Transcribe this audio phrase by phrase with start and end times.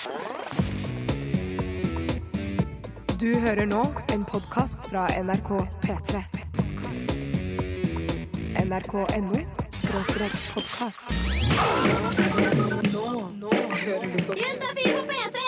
[0.00, 0.06] Du
[3.40, 3.82] hører nå
[4.14, 5.50] en podkast fra NRK
[5.82, 6.22] P3.
[8.64, 9.42] NRK.no
[9.76, 11.04] skråstrek podkast.
[12.94, 13.04] Nå,
[13.42, 15.38] nå hører du på Juntafil på P3!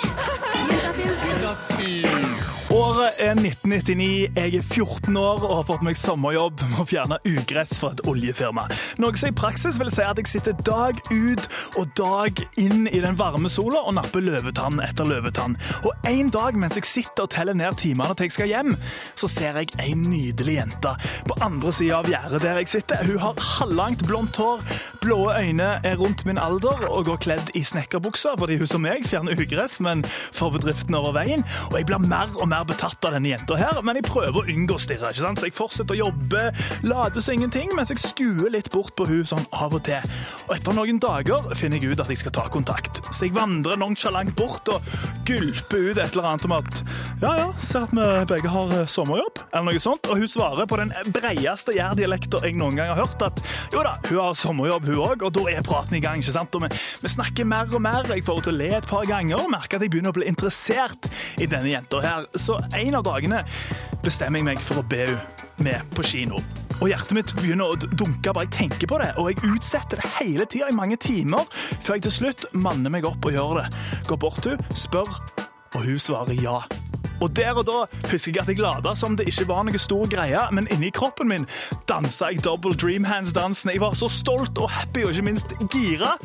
[1.00, 2.61] Juntafil.
[2.73, 7.18] Året er 1999, jeg er 14 år og har fått meg sommerjobb med å fjerne
[7.29, 8.62] ugress fra et oljefirma.
[9.02, 11.45] Noe som i praksis vil si at jeg sitter dag ut
[11.77, 15.58] og dag inn i den varme sola og napper løvetann etter løvetann.
[15.85, 18.72] Og en dag mens jeg sitter og teller ned timene til jeg skal hjem,
[19.21, 20.94] så ser jeg ei nydelig jente
[21.29, 23.04] på andre sida av gjerdet der jeg sitter.
[23.04, 24.64] Hun har halvlangt blondt hår,
[25.04, 29.04] blå øyne, er rundt min alder og går kledd i snekkerbuksa fordi hun som meg
[29.04, 31.44] fjerner ugress, men får bedriften over veien.
[31.68, 34.47] Og jeg blir mer og mer betatt av denne jenta her, men jeg prøver å
[34.55, 35.12] unngå å stirre.
[35.12, 35.41] ikke sant?
[35.41, 36.42] Så jeg fortsetter å jobbe,
[36.86, 40.12] later som ingenting, mens jeg skuer litt bort på hun sånn av og til.
[40.48, 43.02] Og etter noen dager finner jeg ut at jeg skal ta kontakt.
[43.11, 44.92] Så jeg vandrer nonchalant bort og
[45.28, 46.80] gulper ut et eller annet om at
[47.22, 50.08] ja, ja, ser at vi begge har eh, sommerjobb, eller noe sånt.
[50.10, 53.42] Og hun svarer på den breieste jærdialekta jeg noen gang har hørt, at
[53.74, 56.22] jo da, hun har sommerjobb, hun òg, og da er praten i gang.
[56.22, 56.55] ikke sant?
[56.58, 59.06] Og vi, vi snakker mer og mer, jeg får henne til å le et par
[59.08, 62.27] ganger og merker at jeg begynner å bli interessert i denne jenta her.
[62.38, 63.41] Så en av dagene
[64.03, 66.41] bestemmer jeg meg for å be henne med på kino.
[66.83, 70.12] Og hjertet mitt begynner å dunke bare jeg tenker på det, og jeg utsetter det
[70.19, 71.47] hele tida i mange timer,
[71.84, 73.69] før jeg til slutt manner meg opp og gjør det.
[74.11, 75.12] Går bort til henne, spør,
[75.77, 76.58] og hun svarer ja.
[77.22, 80.08] Og der og da husker jeg at jeg lada som det ikke var noe stor
[80.10, 81.46] greie, men inni kroppen min
[81.88, 83.70] dansa jeg double dream hands-dansen.
[83.72, 86.16] Jeg var så stolt og happy og ikke minst gira,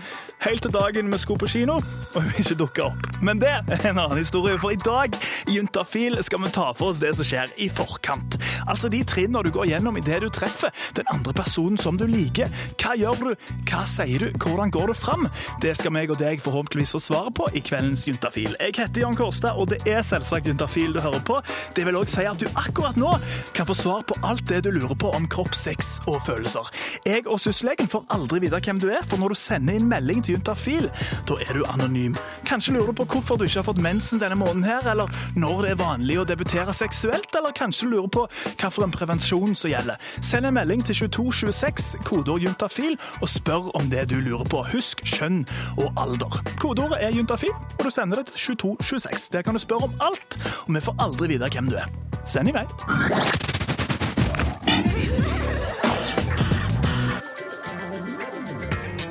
[0.46, 3.22] helt til dagen vi skulle på kino og hun ikke dukka opp.
[3.22, 5.14] Men det er en annen historie, for i dag
[5.48, 8.40] i Juntafil skal vi ta for oss det som skjer i forkant.
[8.68, 12.50] Altså de trinnene du går gjennom idet du treffer den andre personen som du liker.
[12.82, 13.54] Hva gjør du?
[13.70, 14.42] Hva sier du?
[14.42, 15.28] Hvordan går du fram?
[15.62, 18.56] Det skal meg og deg forhåpentligvis få svaret på i kveldens Juntafil.
[18.60, 21.40] Jeg heter Jan Kårstad, og det er selvsagt Juntafil du hører på.
[21.76, 23.12] Det vil òg si at du akkurat nå
[23.58, 26.70] kan få svar på alt det du lurer på om kropp, sex og følelser.
[27.06, 30.24] Jeg og syslegen får aldri vite hvem du er, for når du sender inn melding
[30.24, 30.90] til Juntafil,
[31.28, 32.16] da er du anonym.
[32.48, 35.64] Kanskje lurer du på hvorfor du ikke har fått mensen denne måneden her, eller når
[35.64, 38.28] det er vanlig å debutere seksuelt, eller kanskje du lurer på
[38.58, 40.02] hvilken prevensjon som gjelder.
[40.22, 44.64] Send en melding til 2226, kodeord juntafil, og spør om det du lurer på.
[44.74, 45.44] Husk kjønn
[45.84, 46.40] og alder.
[46.62, 49.30] Kodeordet er juntafil, og du sender det til 2226.
[49.34, 51.90] Der kan du spørre om alt, og vi får aldri vite hvem du er.
[52.28, 52.66] Send i vei.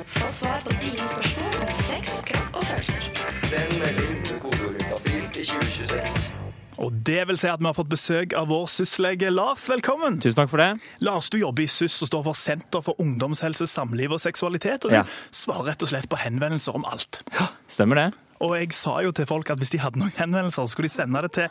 [0.07, 3.05] Få svar på dine spørsmål om sex, kropp og følelser.
[3.51, 6.33] Send melding til kodeorjuntafil til 2026.
[6.77, 9.63] Og det vil si at vi har fått besøk av vår syslege Lars.
[9.69, 10.19] Velkommen.
[10.21, 10.69] Tusen takk for det.
[11.05, 14.85] Lars, du jobber i SUS og står for Senter for ungdomshelse, samliv og seksualitet.
[14.85, 15.01] Og Ja.
[15.03, 17.23] du svarer rett og slett på henvendelser om alt.
[17.33, 18.13] Ja, Stemmer det?
[18.43, 21.21] Og jeg sa jo til folk at hvis de hadde noen henvendelser, skulle de sende
[21.25, 21.47] det til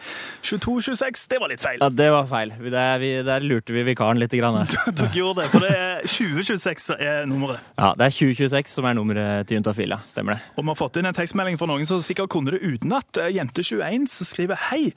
[0.47, 1.27] 2226.
[1.33, 1.81] Det var litt feil.
[1.83, 2.53] Ja, Det var feil.
[2.71, 4.35] Der, vi, der lurte vi vikaren litt.
[4.37, 4.67] Grann.
[4.99, 7.63] Dere gjorde det, for det er 2026 som er nummeret.
[7.79, 10.01] Ja, Det er 2026 som er nummeret til Juntafil, ja.
[10.11, 10.51] Stemmer det.
[10.59, 13.21] Og vi har fått inn en tekstmelding fra noen som sikkert kunne det utenat.
[13.33, 14.91] Jente21 som skriver Hei,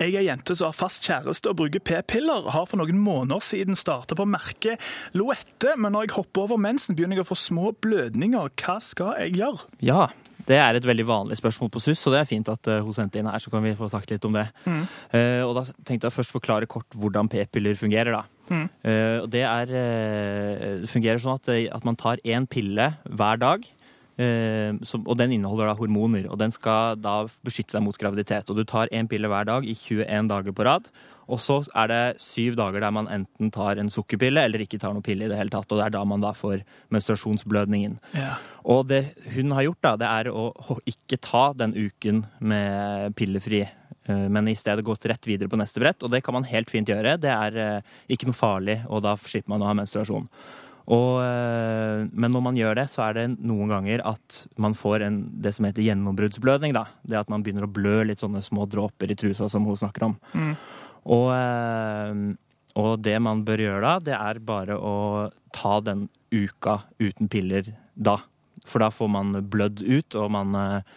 [0.00, 2.50] jeg er jente som har fast kjæreste og bruker p-piller.
[2.54, 4.80] Har for noen måneder siden startet på merket
[5.16, 8.52] Loette, men når jeg hopper over mensen, begynner jeg å få små blødninger.
[8.62, 9.66] Hva skal jeg gjøre?
[9.84, 10.06] Ja,
[10.48, 12.96] det er et veldig vanlig spørsmål på SUS, så det er fint at eh, hun
[12.96, 14.46] sendte inn her, så kan vi få sagt litt om det.
[15.16, 18.24] Eh, og da tenkte jeg først forklare kort hvordan p-piller fungerer, da.
[18.84, 19.72] Eh, og det er,
[20.82, 23.64] det fungerer sånn at, at man tar én pille hver dag.
[24.86, 28.46] som, og den inneholder da hormoner, og den skal da beskytte deg mot graviditet.
[28.46, 30.86] Og du tar én pille hver dag i 21 dager på rad.
[31.32, 34.94] Og så er det syv dager der man enten tar en sukkerpille eller ikke tar
[34.94, 35.70] noen pille i det hele tatt.
[35.70, 36.64] Og det er da man da får
[36.94, 37.96] menstruasjonsblødningen.
[38.16, 38.34] Ja.
[38.64, 39.02] Og det
[39.36, 44.48] hun har gjort, da, det er å ikke ta den uken med pillefri, eh, men
[44.48, 46.04] i stedet gått rett videre på neste brett.
[46.04, 47.16] Og det kan man helt fint gjøre.
[47.20, 50.28] Det er eh, ikke noe farlig, og da slipper man å ha menstruasjon.
[50.84, 55.06] Og, eh, men når man gjør det, så er det noen ganger at man får
[55.06, 56.74] en, det som heter gjennombruddsblødning.
[56.76, 56.86] Da.
[57.08, 60.10] Det at man begynner å blø litt sånne små dråper i trusa, som hun snakker
[60.10, 60.18] om.
[61.04, 62.12] Og, eh,
[62.80, 64.94] og det man bør gjøre da, det er bare å
[65.54, 68.18] ta den uka uten piller da.
[68.64, 70.94] For da får man blødd ut, og man eh,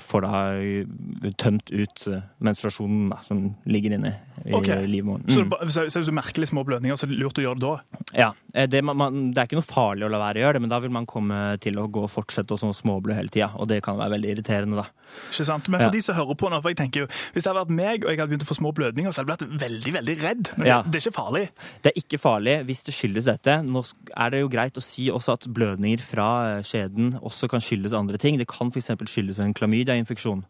[0.00, 4.14] får da tømt ut eh, menstruasjonen da, som ligger inne
[4.46, 4.86] i okay.
[4.88, 5.26] livmoren.
[5.28, 5.70] Så, Mm.
[5.70, 8.04] så, hvis du merker litt små blødninger, så er det lurt å gjøre det da?
[8.16, 10.62] Ja, eh, det, man, det er ikke noe farlig å la være å gjøre det,
[10.64, 13.50] men da vil man komme til å gå og fortsette å sånn småblø hele tida,
[13.60, 14.86] og det kan være veldig irriterende, da.
[15.32, 15.68] Ikke sant?
[15.68, 15.90] Men for Ja.
[15.90, 18.10] de som hører på nå, for jeg tenker jo, hvis det hadde vært meg og
[18.10, 20.50] jeg hadde begynt å få små blødninger, så hadde jeg blitt veldig, veldig redd.
[20.56, 20.82] Men Ja.
[20.82, 21.48] det er ikke farlig.
[21.82, 23.58] Det er ikke farlig hvis det skyldes dette.
[23.66, 23.82] Nå
[24.16, 27.92] er det jo greit å si også at blødninger fra eh, skjeden også kan skyldes
[27.92, 28.38] andre ting.
[28.38, 28.86] Det kan f.eks.
[29.10, 30.44] skyldes en en klamydia-infeksjon.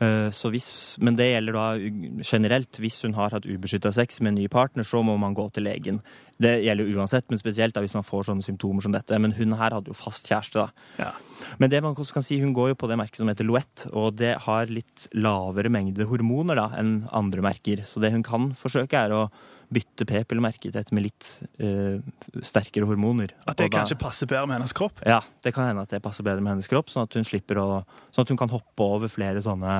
[0.00, 0.70] Eh, hvis,
[1.04, 1.64] men det gjelder da
[2.24, 2.78] generelt.
[2.80, 5.66] Hvis hun har hatt ubeskytta sex med en ny partner, så må man gå til
[5.68, 6.00] legen.
[6.40, 9.18] Det gjelder uansett, men spesielt da hvis man får sånne symptomer som dette.
[9.20, 10.88] Men hun her hadde jo fast kjæreste, da.
[11.02, 11.10] Ja.
[11.60, 13.86] Men det man også kan si, hun går jo på det merket som heter Loett,
[13.92, 17.84] og det har litt lavere mengde hormoner da, enn andre merker.
[17.88, 19.24] Så det hun kan forsøke, er å
[19.70, 21.28] bytte p-pillemerket til et med litt
[21.62, 22.00] uh,
[22.42, 23.32] sterkere hormoner.
[23.46, 24.98] At det da- kanskje passer bedre med hennes kropp.
[25.06, 27.60] Ja, det kan hende at det passer bedre med hennes kropp, sånn at hun slipper
[27.62, 27.68] å
[28.10, 29.74] Sånn at hun kan hoppe over flere sånne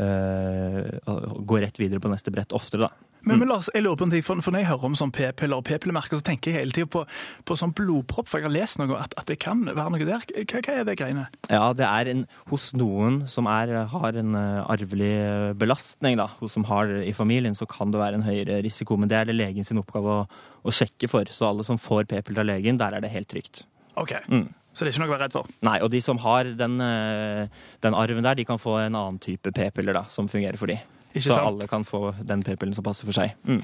[0.00, 3.13] uh, Gå rett videre på neste brett oftere, da.
[3.24, 5.12] Men, men Lars, jeg lurer på en ting, for, for Når jeg hører om sånn
[5.14, 7.04] p-piller og p-pillemerker, så tenker jeg hele tida på,
[7.48, 8.28] på sånn blodpropp.
[8.30, 10.26] For jeg har lest noe at, at det kan være noe der.
[10.34, 11.26] Hva, hva er det greiene?
[11.48, 15.14] Ja, det er en, hos noen som er, har en eh, arvelig
[15.60, 18.98] belastning, da, hos som har i familien, så kan det være en høyere risiko.
[19.00, 20.26] Men det er det legen sin oppgave å,
[20.64, 21.30] å sjekke for.
[21.32, 23.64] Så alle som får p-piller av legen, der er det helt trygt.
[24.00, 24.50] Ok, Mm.
[24.74, 25.50] Så det er ikke noe å være redd for?
[25.62, 27.44] Nei, og de som har den, eh,
[27.84, 30.80] den arven der, de kan få en annen type p-piller da, som fungerer for de.
[31.14, 31.46] Ikke så sant?
[31.46, 33.36] alle kan få den p-pillen som passer for seg.
[33.44, 33.62] Mm.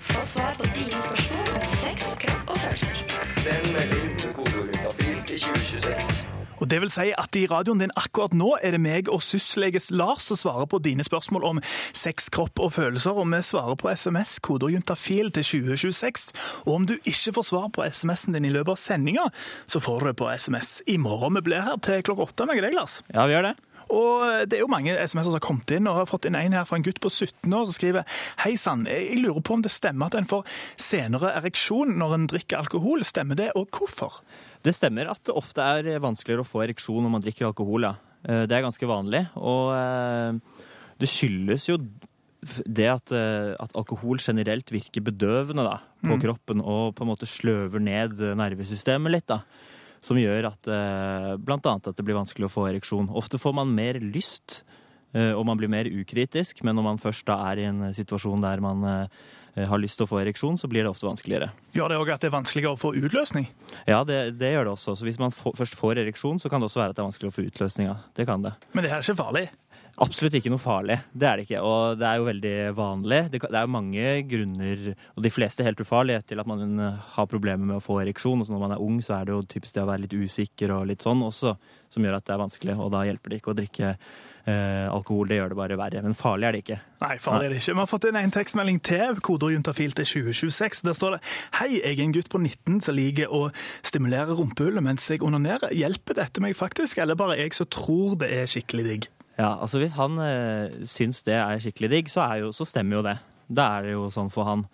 [0.00, 2.94] Få svar på dine spørsmål om sex, kropp og følelser.
[3.40, 6.26] Send melding til kodeordet til 2026.
[6.60, 9.88] Og det vil si at I radioen din akkurat nå er det meg og sysleges
[9.96, 11.60] Lars som svarer på dine spørsmål om
[11.96, 13.16] sex, kropp og følelser.
[13.16, 16.34] Og vi svarer på SMS, kodeord juntafil til 2026.
[16.66, 19.30] Og om du ikke får svar på SMS-en din i løpet av sendinga,
[19.66, 21.40] så får du det på SMS i morgen.
[21.40, 23.00] Vi blir her til klokka åtte, med deg, Lars.
[23.08, 23.56] Ja, vi gjør det.
[23.90, 26.36] Og det er jo mange SMS-er som har kommet inn, og jeg har fått inn
[26.38, 29.56] en her fra en gutt på 17 år som skriver Hei sann, jeg lurer på
[29.56, 30.46] om det stemmer at en får
[30.80, 33.02] senere ereksjon når en drikker alkohol.
[33.08, 34.20] Stemmer det, og hvorfor?
[34.62, 37.88] Det stemmer at det ofte er vanskeligere å få ereksjon når man drikker alkohol.
[37.88, 37.96] Ja.
[38.28, 39.24] Eh, Det er ganske vanlig.
[39.40, 40.62] Og eh,
[41.00, 41.78] det skyldes jo
[42.64, 47.28] det at, eh, at alkohol generelt virker bedøvende da, på kroppen og på en måte
[47.28, 49.26] sløver ned nervesystemet litt.
[49.28, 49.42] da.
[50.04, 53.10] Som gjør at eh, annet at det blir vanskelig å få ereksjon.
[53.16, 54.62] Ofte får man mer lyst,
[55.12, 58.40] eh, og man blir mer ukritisk, men når man først da er i en situasjon
[58.44, 61.50] der man eh, har lyst til å få ereksjon, så blir det ofte vanskeligere.
[61.76, 63.48] Gjør det òg at det er vanskeligere å få utløsning?
[63.90, 64.96] Ja, det, det gjør det også.
[64.96, 67.10] Så hvis man får, først får ereksjon, så kan det også være at det er
[67.10, 67.96] vanskelig å få utløsninga.
[68.16, 68.54] Det kan det.
[68.72, 69.48] Men det her er ikke farlig.
[70.00, 70.96] Absolutt ikke noe farlig.
[71.12, 71.62] Det er det ikke.
[71.66, 73.20] Og det er jo veldig vanlig.
[73.32, 76.78] Det, er jo mange grunner, og de fleste helt ufarlige, til at man
[77.16, 78.44] har problemer med å få ereksjon.
[78.44, 80.74] Og når man er ung, så er det jo typisk det å være litt usikker
[80.76, 81.56] og litt sånn også,
[81.90, 82.76] som gjør at det er vanskelig.
[82.80, 85.28] Og da hjelper det ikke å drikke eh, alkohol.
[85.28, 86.02] Det gjør det bare verre.
[86.06, 86.80] Men farlig er det ikke.
[87.04, 87.76] Nei, farlig er det ikke.
[87.76, 90.84] Vi har fått inn en tekstmelding til, kodeord juntafil til 2026.
[90.88, 91.22] Der står det
[91.60, 93.46] Hei, jeg er en gutt på 19 som liker å
[93.86, 95.74] stimulere rumpehullet mens jeg onanerer.
[95.76, 99.10] Hjelper dette meg faktisk, eller bare jeg som tror det er skikkelig digg?
[99.40, 103.00] Ja, altså Hvis han eh, syns det er skikkelig digg, så, er jo, så stemmer
[103.00, 103.18] jo det.
[103.50, 104.66] Da er det jo sånn for han.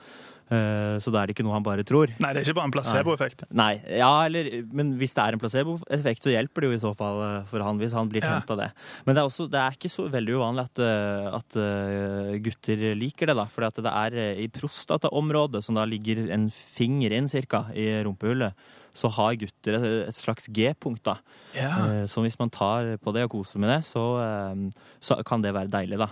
[0.47, 2.13] Eh, så da er det ikke noe han bare tror.
[2.23, 3.45] Nei, det er ikke bare en placeboeffekt.
[3.57, 6.93] Nei, ja, eller, men hvis det er en placeboeffekt, så hjelper det jo i så
[6.99, 8.69] fall eh, for han, hvis han blir tent av det.
[9.07, 12.87] Men det er, også, det er ikke så veldig uvanlig at, eh, at eh, gutter
[12.99, 13.49] liker det, da.
[13.51, 19.10] For det er i prostataområdet, som da ligger en finger inn cirka i rumpehullet, så
[19.12, 21.19] har gutter et, et slags G-punkt, da.
[21.56, 21.72] Ja.
[21.84, 25.44] Eh, Så hvis man tar på det og koser med det, så, eh, så kan
[25.44, 26.08] det være deilig, da.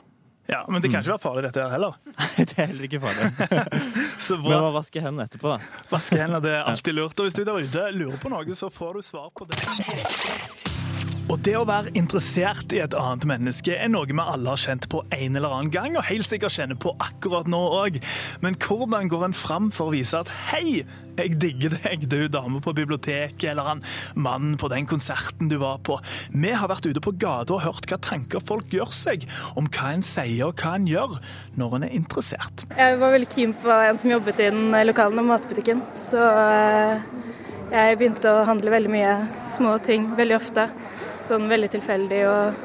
[0.53, 1.97] ja, Men det kan ikke være farlig, dette her heller.
[2.37, 3.33] det er heller ikke farlig.
[4.21, 4.61] Så bra.
[4.61, 5.83] Men vaske hendene etterpå, da.
[5.95, 7.17] Vaske hendene, det er alltid lurt.
[7.19, 10.74] Og hvis du der ute lurer på noe, så får du svar på det.
[11.35, 14.85] Og det å være interessert i et annet menneske er noe vi alle har kjent
[14.87, 17.97] på en eller annen gang, og helt sikkert kjenner på akkurat nå òg.
[18.45, 20.85] Men hvordan går en fram for å vise at hei,
[21.19, 23.83] jeg digger deg, du dame på biblioteket, eller han
[24.15, 25.99] mannen på den konserten du var på.
[26.31, 29.27] Vi har vært ute på gata og hørt hva tanker folk gjør seg
[29.59, 31.19] om hva en sier og hva en gjør
[31.59, 32.69] når en er interessert.
[32.79, 37.13] Jeg var veldig keen på en som jobbet i den lokale matbutikken, så eh,
[37.75, 39.15] jeg begynte å handle veldig mye
[39.57, 40.71] små ting veldig ofte.
[41.25, 42.65] Sånn veldig tilfeldig og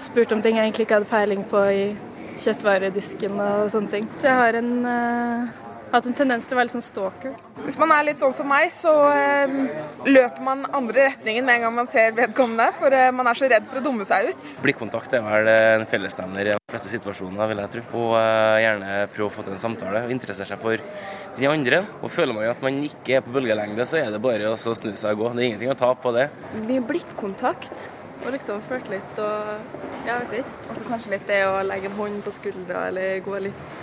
[0.00, 1.82] spurt om ting jeg egentlig ikke hadde peiling på i
[2.40, 4.06] kjøttvaredisken og sånne ting.
[4.20, 7.34] Så jeg har en, uh, hatt en tendens til å være litt sånn stalker.
[7.66, 9.52] Hvis man er litt sånn som meg, så uh,
[10.08, 13.50] løper man andre retningen med en gang man ser vedkommende, for uh, man er så
[13.52, 14.54] redd for å dumme seg ut.
[14.64, 17.86] Blikkontakt er vel en fellesnevner i de fleste situasjoner, vil jeg tro.
[18.00, 18.18] Og
[18.64, 20.80] gjerne prøve å få til en samtale og interessere seg for
[21.36, 21.84] de andre.
[22.00, 24.58] Og føler man jo at man ikke er på bølgelengde, så er det bare å
[24.58, 25.32] snu seg og gå.
[25.36, 26.30] Det er ingenting å tape på det.
[26.64, 27.90] Mye blikkontakt.
[28.20, 30.58] Og liksom flørte litt og jeg vet ikke.
[30.68, 33.80] Og så kanskje litt det å legge en hånd på skuldra eller gå litt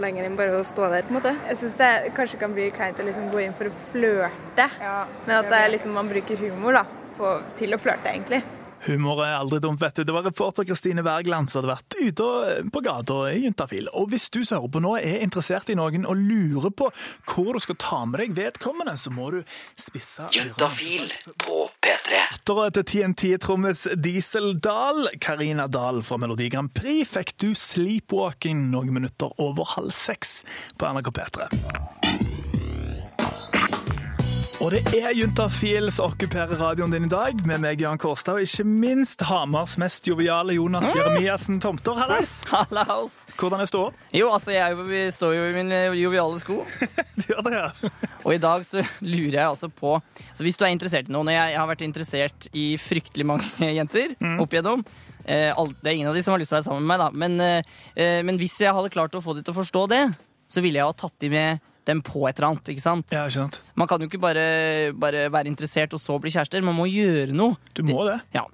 [0.00, 1.34] lenger enn bare å stå der, på en måte.
[1.50, 5.02] Jeg syns det kanskje kan bli kleint å liksom gå inn for å flørte, Ja,
[5.26, 6.86] men at det er liksom, man bruker humor da,
[7.18, 8.40] på, til å flørte, egentlig.
[8.86, 10.04] Humor er aldri dumt, vet du.
[10.08, 12.28] Det var reporter Kristine Wergeland som hadde vært ute
[12.72, 13.90] på gata i Juntafil.
[13.92, 16.88] Og hvis du som hører på nå er interessert i noen og lurer på
[17.28, 19.40] hvor du skal ta med deg vedkommende, så må du
[19.78, 21.12] spisse Juntafil
[21.44, 22.24] på P3.
[22.40, 28.94] Dattera til TNT-trommis Diesel Dahl, Karina Dahl fra Melodi Grand Prix, fikk du 'Sleepwalking' noen
[28.96, 30.40] minutter over halv seks
[30.78, 32.29] på NRK P3.
[34.60, 38.44] Og det er Juntafil som okkuperer radioen din i dag, med meg, Jan Kårstad, og
[38.44, 41.96] ikke minst Hamars mest joviale Jonas Jeremiassen Tomter.
[41.96, 42.34] Hallais!
[42.52, 43.14] Hallaus!
[43.40, 43.94] Hvordan er ståa?
[44.12, 46.58] Jo, altså, jeg vi står jo i mine joviale sko.
[47.20, 47.92] Du gjør det, ja.
[48.26, 49.94] Og i dag så lurer jeg altså på
[50.36, 53.70] Så hvis du er interessert i noen, og jeg har vært interessert i fryktelig mange
[53.78, 54.84] jenter opp igjennom
[55.24, 56.92] eh, alt- Det er ingen av de som har lyst til å være sammen med
[56.92, 57.08] meg, da.
[57.24, 60.04] Men, eh, eh, men hvis jeg hadde klart å få de til å forstå det,
[60.52, 62.68] så ville jeg ha tatt de med dem på et eller annet.
[62.74, 63.08] ikke sant?
[63.14, 63.56] Ja, ikke sant?
[63.78, 64.44] Man kan jo ikke bare,
[64.96, 66.62] bare være interessert og så bli kjærester.
[66.66, 67.56] Man må gjøre noe.
[67.76, 68.18] Du må det.
[68.34, 68.46] Ja,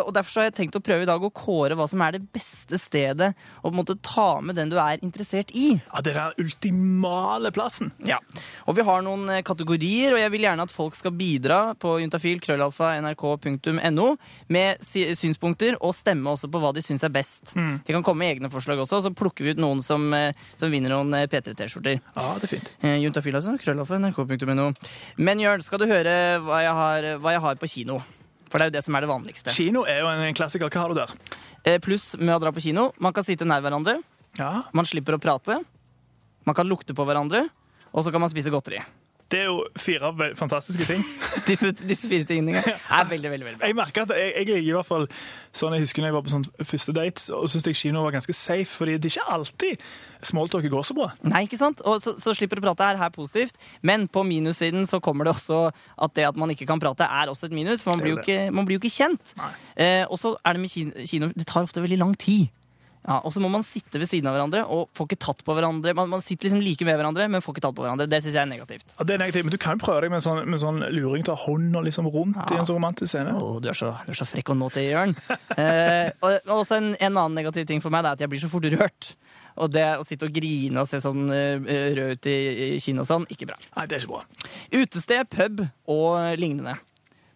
[0.00, 2.16] og Derfor så har jeg tenkt å prøve i dag å kåre hva som er
[2.18, 3.32] det beste stedet
[3.66, 5.72] å måte ta med den du er interessert i.
[5.78, 7.92] Ja, Det er den ultimale plassen.
[8.06, 8.18] Ja,
[8.66, 11.96] og Vi har noen eh, kategorier, og jeg vil gjerne at folk skal bidra på
[12.00, 14.06] juntafil krøllalfa nrk.no
[14.54, 17.54] med synspunkter og stemme også på hva de syns er best.
[17.56, 20.32] De kan komme med egne forslag også, og så plukker vi ut noen som, eh,
[20.60, 22.00] som vinner noen eh, P3T-skjorter.
[22.16, 22.70] Ja, det er fint.
[23.00, 23.56] Juntafil, altså.
[23.60, 23.98] Krøllalfa
[24.60, 24.94] nrk.no.
[25.18, 26.14] Men Jørn, skal du høre
[26.44, 27.98] hva jeg, har, hva jeg har på kino?
[28.50, 29.54] For det er jo det som er det vanligste.
[29.54, 30.70] Kino er jo en klassiker.
[30.70, 31.12] Hva har du der?
[31.64, 32.88] Eh, Pluss med å dra på kino.
[32.98, 34.00] Man kan sitte nær hverandre.
[34.38, 35.60] Ja, Man slipper å prate.
[36.46, 37.44] Man kan lukte på hverandre.
[37.90, 38.78] Og så kan man spise godteri.
[39.30, 41.04] Det er jo fire fantastiske ting.
[41.48, 43.66] Disse, disse fire tingene er veldig, veldig, veldig bra.
[43.66, 45.06] Jeg merker at jeg, jeg liker i hvert fall
[45.56, 48.14] sånn jeg husker når jeg var på sånn første dates, og syntes jeg kino var
[48.14, 49.86] ganske safe, fordi det er ikke alltid
[50.30, 51.08] smalltalket går så bra.
[51.26, 51.82] Nei, ikke sant?
[51.88, 53.58] Og så, så slipper du å prate er her positivt.
[53.86, 57.32] Men på minussiden så kommer det også at det at man ikke kan prate, er
[57.32, 57.82] også et minus.
[57.82, 59.34] For man blir jo jo ikke, man blir jo ikke kjent.
[59.76, 62.48] Eh, og så er det med kino, kino Det tar ofte veldig lang tid.
[63.00, 65.54] Ja, og så må man sitte ved siden av hverandre og får ikke tatt på
[65.56, 65.94] hverandre.
[65.96, 68.06] Man, man sitter liksom like med hverandre, men får ikke tatt på hverandre.
[68.10, 68.92] Det syns jeg er negativt.
[68.92, 71.24] Ja, det er negativt, Men du kan jo prøve deg med sånn, med sånn luring,
[71.24, 73.32] ta hånda liksom rundt i en sånn romantisk scene.
[73.32, 75.16] Å, du, er så, du er så frekk og nå til, Jørn.
[75.60, 78.30] Eh, og, så også en, en annen negativ ting for meg det er at jeg
[78.32, 79.10] blir så fort rørt.
[79.60, 82.38] Og det å sitte og grine og se sånn eh, rød ut i,
[82.76, 83.58] i kinnet og sånn, ikke bra.
[83.74, 84.52] Nei, det er ikke bra.
[84.76, 86.76] Utested, pub og lignende.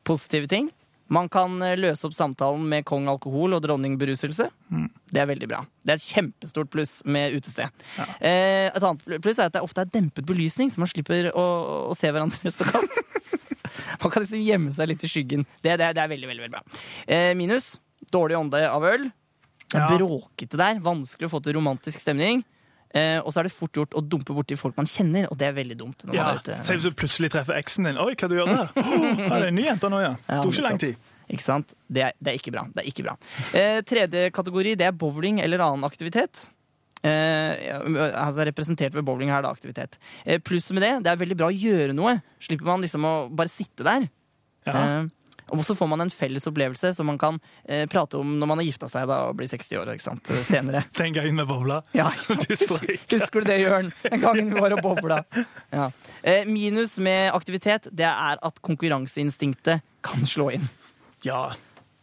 [0.04, 0.70] Positive ting.
[1.12, 4.46] Man kan eh, løse opp samtalen med kong alkohol og dronning beruselse.
[5.12, 5.60] Det er veldig bra.
[5.84, 7.84] Det er et kjempestort pluss med utested.
[8.20, 11.44] Eh, et annet pluss er at det ofte er dempet belysning, så man slipper å,
[11.90, 13.02] å se hverandre så godt.
[14.02, 15.44] man kan liksom gjemme seg litt i skyggen.
[15.60, 16.80] Det, det, det er veldig, veldig, veldig bra.
[17.04, 17.74] Eh, minus
[18.14, 19.10] dårlig ånde av øl.
[19.74, 19.88] Ja.
[19.90, 20.78] bråkete der.
[20.84, 22.44] Vanskelig å få til romantisk stemning.
[22.94, 25.48] Eh, og så er det fort gjort å dumpe borti folk man kjenner, og det
[25.48, 26.04] er veldig dumt.
[26.06, 26.58] Når Ja, man er ute.
[26.66, 27.98] Se hvis du plutselig treffer eksen din.
[27.98, 28.70] Oi, hva du gjør der?
[28.84, 30.12] Oh, er det en ny jente nå, ja.
[30.28, 31.10] Det tok ikke lang tid.
[31.34, 31.72] Ikke sant?
[31.90, 32.66] Det er, det er ikke bra.
[32.70, 33.16] Det er ikke bra.
[33.56, 36.46] Eh, tredje kategori det er bowling eller annen aktivitet.
[37.04, 37.66] Eh,
[38.14, 39.98] altså Representert ved bowling her, da, aktivitet.
[40.24, 42.14] Eh, pluss med det, det er veldig bra å gjøre noe.
[42.44, 44.06] Slipper man liksom å bare sitte der.
[44.68, 44.76] Ja.
[44.78, 45.10] Eh,
[45.52, 48.62] og så får man en felles opplevelse som man kan eh, prate om når man
[48.62, 50.32] har gifta seg da, og blir 60 år ikke sant?
[50.46, 50.84] senere.
[51.00, 51.82] Den gangen med bobla.
[51.96, 53.92] Ja, Husker du det, Jørn?
[54.06, 55.20] Den gangen vi var og bobla.
[55.74, 55.90] Ja.
[56.22, 60.66] Eh, minus med aktivitet det er at konkurranseinstinktet kan slå inn.
[61.24, 61.52] Ja.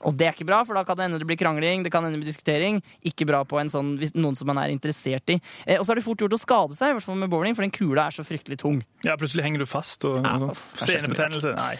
[0.07, 2.03] Og det er ikke bra, for da kan det hende det blir krangling, det kan
[2.05, 2.79] hende det blir diskutering.
[3.07, 5.39] Ikke bra på en sånn, noen som man er interessert i.
[5.65, 7.57] Eh, og så er det fort gjort å skade seg, i hvert fall med bowling,
[7.57, 8.81] for den kula er så fryktelig tung.
[9.05, 11.53] ja, plutselig henger du fast og, Ja, og senebetennelse.
[11.57, 11.75] Nei.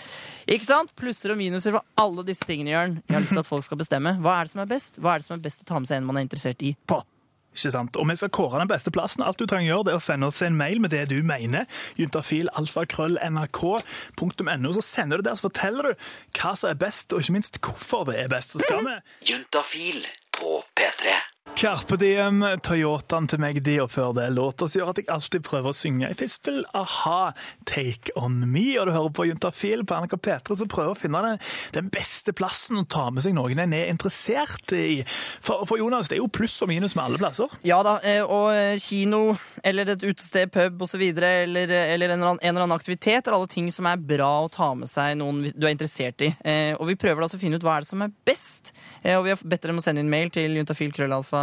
[0.52, 0.94] Ikke sant?
[0.98, 3.00] Plusser og minuser for alle disse tingene, Jørn.
[3.08, 4.16] Jeg har lyst til at folk skal bestemme.
[4.22, 4.98] Hva er det som er best?
[5.02, 6.74] Hva er det som er best å ta med seg en man er interessert i?
[6.90, 7.04] På.
[7.52, 7.98] Ikke sant?
[8.00, 9.24] Og vi skal kåre den beste plassen.
[9.26, 11.18] Alt du trenger å gjøre, det er å sende oss en mail med det du
[11.28, 11.68] mener.
[12.00, 14.74] Juntafil, alfakrøll, nrk.no.
[14.78, 16.08] Så sender du det, så forteller du
[16.40, 18.56] hva som er best, og ikke minst hvorfor det er best.
[18.56, 18.98] Så skal vi
[19.34, 20.06] Juntafil
[20.36, 21.20] på P3.
[21.52, 25.44] Carpe Diem, Toyotaen til meg, de, og før det låter som gjør at jeg alltid
[25.46, 26.08] prøver å synge.
[26.10, 26.64] i fistel.
[26.74, 27.34] aha,
[27.66, 31.22] Take On Me, og du hører på Juntafil på NRK P3, som prøver å finne
[31.26, 31.42] den,
[31.76, 35.04] den beste plassen å ta med seg noen en er interessert i.
[35.42, 37.50] For, for Jonas, det er jo pluss og minus med alle plasser.
[37.68, 41.02] Ja da, eh, og eh, kino eller et utested, pub osv.
[41.12, 44.50] Eller, eller en, eller en eller annen aktivitet er alle ting som er bra å
[44.54, 46.32] ta med seg noen du er interessert i.
[46.46, 48.72] Eh, Og vi prøver da å finne ut hva er det som er best.
[49.04, 51.41] Eh, Og vi har bedt dem å sende inn mail til juntafilkrøllalfa.nrk.no.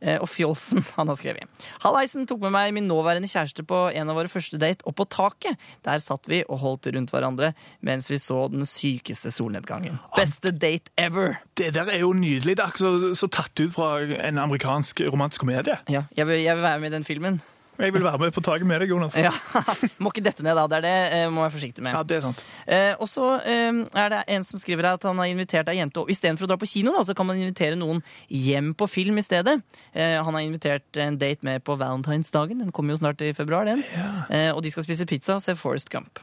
[0.00, 1.48] Eh, Og Fjolsen han har skrevet
[1.80, 5.06] Halleisen tok med meg min nåværende kjæreste på en av våre første date opp på
[5.08, 5.56] taket.
[5.86, 9.96] Der satt vi og holdt rundt hverandre mens vi så den sykeste solnedgangen.
[10.16, 11.38] Beste date ever!
[11.56, 12.58] Det der er jo nydelig.
[12.58, 15.78] Det er akkurat så, så tatt ut fra en amerikansk romantisk komedie.
[15.88, 17.40] Ja, jeg vil, jeg vil være med i den filmen.
[17.76, 19.16] Jeg vil være med på taket med deg, Jonas.
[19.20, 19.32] Ja,
[20.02, 20.66] Må ikke dette ned, da.
[20.70, 21.96] Det er det eh, må være forsiktig med.
[21.96, 22.42] Ja, det er sant.
[22.64, 26.04] Eh, og så eh, er det en som skriver at han har invitert ei jente
[26.12, 28.02] Istedenfor å dra på kino, da, så kan man invitere noen
[28.32, 29.58] hjem på film i stedet.
[29.92, 32.62] Eh, han har invitert en date med på valentinsdagen.
[32.64, 33.84] Den kommer jo snart i februar, den.
[34.30, 36.22] Eh, og de skal spise pizza og se Forest Gump.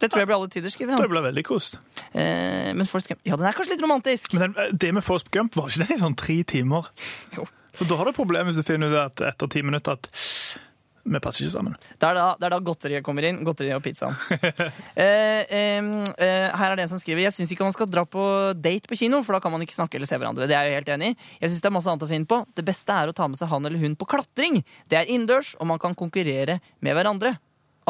[0.00, 1.00] Det tror jeg blir alle tider, skriver han.
[1.00, 1.78] Det blir ble veldig kost.
[2.12, 4.34] Eh, men Forrest Gump Ja, den er kanskje litt romantisk.
[4.34, 6.90] Men den, det med Forrest Gump, var ikke den i sånn tre timer?
[7.38, 7.46] Jo.
[7.74, 10.10] For da har du problem hvis du finner ut at etter ti minutter at
[11.04, 11.74] vi passer ikke sammen.
[12.00, 13.42] Det er da, det er da godteriet kommer inn.
[13.44, 14.16] Godteriet og pizzaen.
[15.04, 18.24] eh, eh, her er det en som skriver Jeg syns ikke man skal dra på
[18.56, 20.48] date på kino, for da kan man ikke snakke eller se hverandre.
[20.48, 21.18] Det er jeg helt enig i.
[21.42, 22.40] Jeg synes det er masse annet å finne på.
[22.56, 24.62] Det beste er å ta med seg han eller hun på klatring.
[24.88, 27.36] Det er innendørs, og man kan konkurrere med hverandre.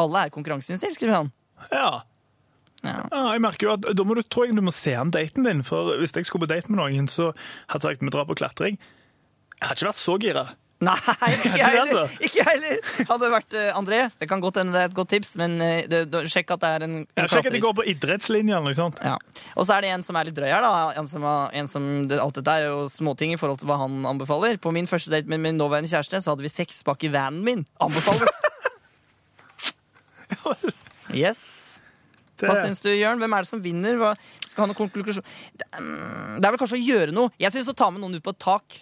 [0.01, 1.31] Alle er konkurranseinnstilt, skriver han.
[1.71, 2.03] Ja.
[2.83, 2.99] Ja.
[3.09, 5.47] Ja, jeg merker jo at Da må du, tror jeg du må se an daten
[5.47, 5.63] din.
[5.65, 8.37] For hvis jeg skulle på date med noen, så hadde jeg sagt vi drar på
[8.43, 8.77] klatring.
[9.55, 10.45] Jeg hadde ikke vært så gira.
[10.83, 12.01] Nei, ikke jeg Ikke det, heller!
[12.01, 12.23] altså?
[12.27, 12.79] Ikke jeg heller.
[13.07, 13.99] Hadde vært eh, André.
[14.19, 16.63] Det kan godt hende det er et godt tips, men eh, det, det, sjekk at
[16.65, 18.99] det er en, en Jeg sjekker at de går på idrettslinja eller noe sånt.
[18.99, 19.13] Ja.
[19.55, 20.65] Og så er det en som er litt drøy her.
[20.65, 23.79] da en som, en som, det, Alt dette er jo småting i forhold til hva
[23.85, 24.59] han anbefaler.
[24.59, 27.63] På min første date med min nåværende kjæreste så hadde vi sexpakke i vanen min.
[27.83, 28.35] Anbefales!
[31.15, 31.79] Yes.
[32.35, 33.19] Det- Hva syns du, Jørn?
[33.21, 33.95] Hvem er det som vinner?
[33.95, 34.09] Hva,
[34.43, 35.23] skal ha noen konklusjon?
[35.55, 37.31] Det, mm, det er vel kanskje å gjøre noe.
[37.39, 38.81] Jeg syns å ta med noen ut på et tak.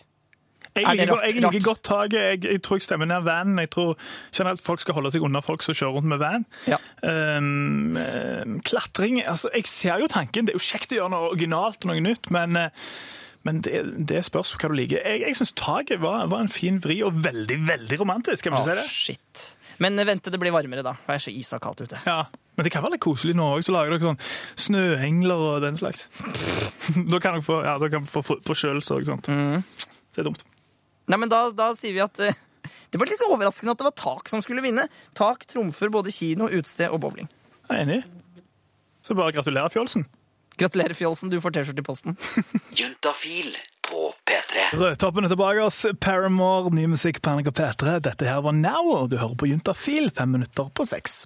[0.76, 2.20] Jeg Er liker, jeg liker godt taket.
[2.20, 3.60] Jeg, jeg tror jeg stemmer ned vanen.
[3.62, 3.98] Jeg tror
[4.34, 6.46] generelt folk skal holde seg unna folk som kjører rundt med van.
[6.66, 6.80] Ja.
[7.06, 7.98] Um,
[8.66, 10.48] klatring altså, Jeg ser jo tanken.
[10.48, 12.88] Det er jo kjekt å gjøre noe originalt og noe nytt, men, eh,
[13.46, 15.04] men det, det spørs hva du liker.
[15.04, 18.48] Jeg, jeg syns taket var, var en fin vri og veldig, veldig romantisk.
[18.48, 18.88] Kan vi Å, si det?
[18.90, 19.44] shit.
[19.84, 20.96] Men eh, vent til det blir varmere, da.
[21.06, 22.02] Det er så isa kaldt ute.
[22.08, 22.24] Ja.
[22.58, 23.64] Men det kan være litt koselig nå òg.
[23.66, 24.20] Så lager dere sånn
[24.68, 26.06] snøengler og den slags.
[27.12, 29.30] da kan dere få, ja, dere kan få forkjølelse og sånt.
[29.30, 29.64] Mm.
[30.14, 30.44] Det er dumt.
[31.12, 32.42] Nei, men da, da sier vi at eh,
[32.94, 34.88] Det var litt overraskende at det var tak som skulle vinne.
[35.18, 37.30] Tak trumfer både kino, utested og bowling.
[37.68, 38.04] Jeg er enig.
[39.04, 40.06] Så bare gratulerer, Fjolsen.
[40.62, 41.32] Gratulerer, Fjolsen.
[41.34, 42.18] Du får T-skjorte i posten.
[42.80, 44.78] Juntafil på P3.
[44.78, 45.82] Rødtoppen er tilbake oss.
[46.00, 47.98] Paramore, ny musikk på NRK P3.
[48.06, 51.24] Dette her var Now, og du hører på Juntafil fem minutter på seks.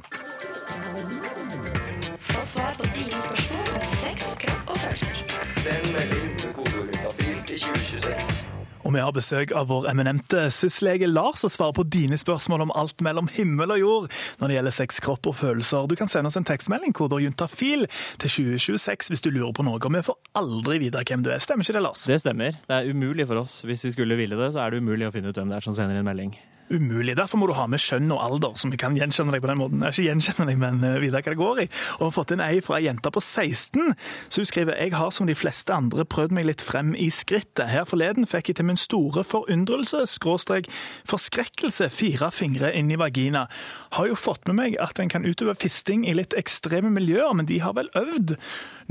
[2.31, 5.25] Få svar på dine spørsmål om sex, kropp og følelser.
[5.61, 8.56] Send melding til kodeordet juntafil til 2026.
[8.87, 12.71] Og vi har besøk av vår eminente syslege Lars og svarer på dine spørsmål om
[12.71, 14.07] alt mellom himmel og jord
[14.39, 15.89] når det gjelder sex, kropp og følelser.
[15.91, 17.83] Du kan sende oss en tekstmelding, koder juntafil,
[18.23, 19.75] til 2026 hvis du lurer på noe.
[19.75, 21.43] Og vi får aldri vite hvem du er.
[21.43, 22.07] Stemmer ikke det, Lars?
[22.07, 22.61] Det stemmer.
[22.63, 23.59] Det er umulig for oss.
[23.67, 25.67] Hvis vi skulle ville det, så er det umulig å finne ut hvem det er
[25.67, 26.37] som sender en melding.
[26.67, 27.15] Umulig.
[27.17, 29.59] Derfor må du ha med skjønn og alder, som vi kan gjenkjenne deg på den
[29.61, 29.83] måten.
[29.85, 31.67] Jeg ikke gjenkjenne deg, men videre vite hva det går i.
[31.97, 33.93] Og har fått inn ei fra ei jente på 16,
[34.27, 37.69] så hun skriver jeg har som de fleste andre prøvd meg litt frem i skrittet.
[37.71, 40.67] Her forleden fikk jeg til min store forundrelse, skråstrek
[41.07, 43.47] forskrekkelse, fire fingre inn i vagina.
[43.95, 47.47] Har jo fått med meg at en kan utøve fisting i litt ekstreme miljøer, men
[47.47, 48.35] de har vel øvd.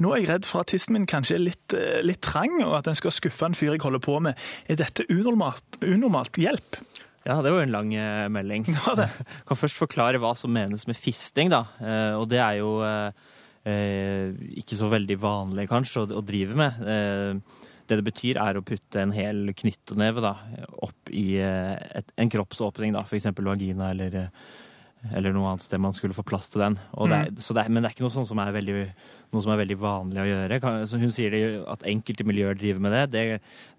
[0.01, 2.79] Nå er jeg redd for at tissen min kanskje er litt, eh, litt trang, og
[2.81, 4.35] at den skal skuffe en fyr jeg holder på med.
[4.69, 5.65] Er dette unormalt?
[5.85, 6.37] unormalt?
[6.41, 6.81] Hjelp!
[7.27, 8.69] Ja, det var jo en lang eh, melding.
[8.87, 9.09] Var det.
[9.49, 11.65] kan først forklare hva som menes med fisting, da.
[11.83, 13.11] Eh, og det er jo eh,
[14.62, 16.79] ikke så veldig vanlig, kanskje, å, å drive med.
[17.87, 20.33] Det det betyr, er å putte en hel knyttneve da,
[20.83, 23.29] opp i et, en kroppsåpning, da, f.eks.
[23.39, 24.55] vagina eller, eh,
[25.14, 26.79] eller noe annet sted man skulle få plass til den.
[26.97, 28.77] Og det er, så det er, men det er ikke noe sånt som er veldig,
[29.35, 30.61] noe som er veldig vanlig å gjøre.
[30.62, 31.37] Kan, så hun sier
[31.73, 33.05] at enkelte miljøer driver med det.
[33.14, 33.27] det.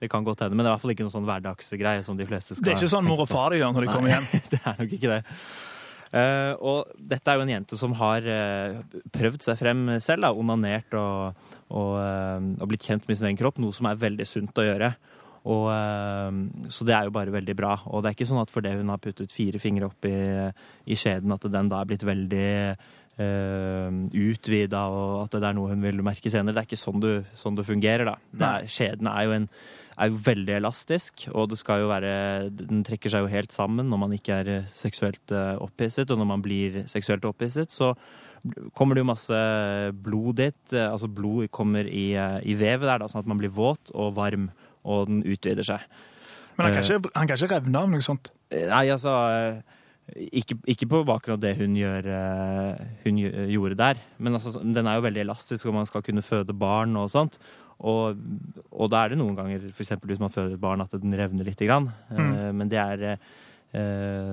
[0.03, 2.19] Det kan godt hende, men det er i hvert fall ikke noe sånn hverdagsgreie som
[2.19, 4.29] de fleste skal Det er ikke sånn mor og far gjør når de kommer hjem.
[4.53, 5.23] det er nok ikke det.
[6.07, 8.77] Uh, og dette er jo en jente som har uh,
[9.11, 13.39] prøvd seg frem selv, da, onanert og, og, uh, og blitt kjent med sin egen
[13.41, 14.93] kropp, noe som er veldig sunt å gjøre.
[15.47, 17.73] Og, eh, så det er jo bare veldig bra.
[17.87, 20.17] Og det er ikke sånn at fordi hun har puttet fire fingre opp i,
[20.91, 22.47] i skjeden, at den da er blitt veldig
[23.21, 26.55] uh, utvida, og at det er noe hun vil merke senere.
[26.55, 28.17] Det er ikke sånn, du, sånn det fungerer, da.
[28.37, 29.49] Er, skjeden er jo, en,
[29.97, 32.13] er jo veldig elastisk, og det skal jo være
[32.53, 35.33] Den trekker seg jo helt sammen når man ikke er eh, seksuelt
[35.63, 37.93] opphisset, og når man blir seksuelt opphisset, så
[38.77, 39.39] kommer det jo masse
[40.05, 40.61] blod dit.
[40.77, 44.51] Altså blod kommer i, i vevet der, da, sånn at man blir våt og varm,
[44.87, 45.83] og den utvider seg.
[46.57, 48.31] Men han kan ikke, han kan ikke revne av noe sånt.
[48.49, 49.59] Eh, Nei, altså eh,
[50.39, 54.01] ikke, ikke på bakgrunn av det hun, gjør, eh, hun gjorde der.
[54.17, 57.37] Men altså, den er jo veldig elastisk, og man skal kunne føde barn og sånt.
[57.77, 58.17] Og,
[58.73, 59.99] og da er det noen ganger, f.eks.
[60.01, 61.91] hvis man føder et barn, at den revner lite grann.
[62.09, 62.31] Mm.
[62.57, 64.31] Men det er eh,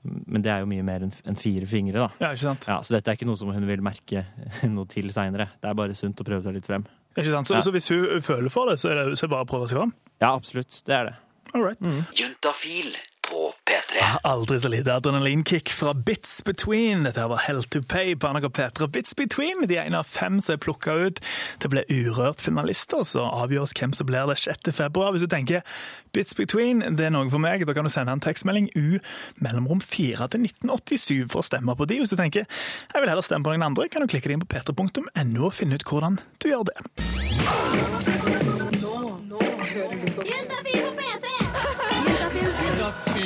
[0.00, 2.08] men det er jo mye mer enn fire fingre, da.
[2.22, 2.64] Ja, ikke sant?
[2.68, 4.24] Ja, så dette er ikke noe som hun vil merke
[4.76, 5.50] noe til seinere.
[5.60, 6.86] Det er bare sunt å prøve seg litt frem.
[7.16, 7.48] Ikke sant?
[7.48, 7.60] Så, Ja.
[7.60, 9.68] så hvis hun føler for det, så er det, så er det bare å prøve
[9.68, 9.94] seg fram?
[10.20, 10.82] Ja, absolutt.
[10.86, 11.14] Det er det.
[11.54, 11.78] All right.
[12.14, 12.94] Juntafil
[13.26, 13.52] på
[13.90, 14.00] P3.
[14.00, 14.18] P3.
[14.22, 17.02] Aldri så lite adrenalinkick fra Bits Between.
[17.02, 18.86] Dette var Hell to Pay på NRK P3.
[18.86, 21.20] Bits Between de er en av fem som er plukka ut
[21.58, 23.02] til å bli Urørt-finalister.
[23.04, 24.72] Så avgjøres hvem som blir det 6.
[24.74, 25.12] februar.
[25.12, 25.64] Hvis du tenker
[26.12, 28.98] Bits Between det er noe for meg, da kan du sende en tekstmelding U
[29.42, 32.00] mellomrom 4 til 1987 for å stemme på de.
[32.02, 34.44] Hvis du tenker jeg vil heller stemme på noen andre, kan du klikke deg inn
[34.44, 36.78] på p3.no og finne ut hvordan du gjør det.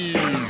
[0.05, 0.44] Nå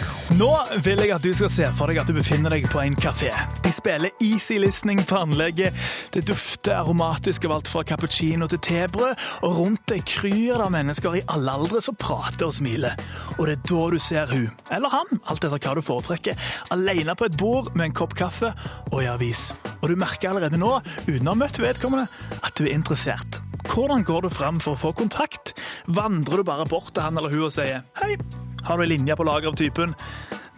[0.85, 3.31] vil jeg at du skal se for deg at du befinner deg på en kafé.
[3.62, 5.75] De spiller easy listening på anlegget.
[6.14, 9.14] Det dufter aromatisk av alt fra cappuccino til tebrød,
[9.47, 12.99] og rundt deg kryr det mennesker i alle aldre som prater og smiler.
[13.38, 16.40] Og det er da du ser hun, eller han, alt etter hva du foretrekker,
[16.75, 18.51] alene på et bord med en kopp kaffe
[18.90, 19.53] og i avis.
[19.83, 20.73] Og du merker allerede nå,
[21.07, 22.09] uten å ha møtt vedkommende,
[22.42, 23.38] at du er interessert.
[23.70, 25.55] Hvordan går du fram for å få kontakt?
[25.87, 28.16] Vandrer du bare bort til han eller hun og sier hei?
[28.64, 29.94] Har du ei linje på lager av typen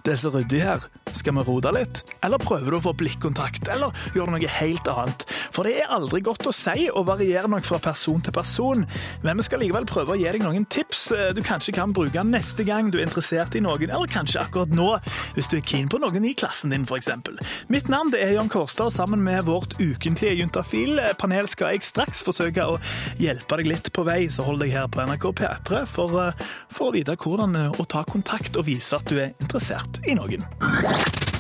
[0.06, 0.84] det er så ryddig her.
[1.16, 2.02] Skal vi rote litt?
[2.22, 3.66] Eller prøver du å få blikkontakt?
[3.72, 5.24] Eller gjør du noe helt annet?
[5.50, 8.84] For det er aldri godt å si og variere nok fra person til person.
[9.24, 12.22] Men vi skal likevel prøve å gi deg noen tips eh, du kanskje kan bruke
[12.22, 14.92] neste gang du er interessert i noen, eller kanskje akkurat nå,
[15.34, 17.10] hvis du er keen på noen i klassen din, f.eks.
[17.72, 22.68] Mitt navn er Jan Kårstad, og sammen med vårt ukentlige Juntafil-panel skal jeg straks forsøke
[22.68, 22.78] å
[23.22, 26.92] hjelpe deg litt på vei, så hold deg her på NRK P3 for, eh, for
[26.92, 31.36] å vite hvordan eh, å ta kontakt og vise at du er interessert i noen.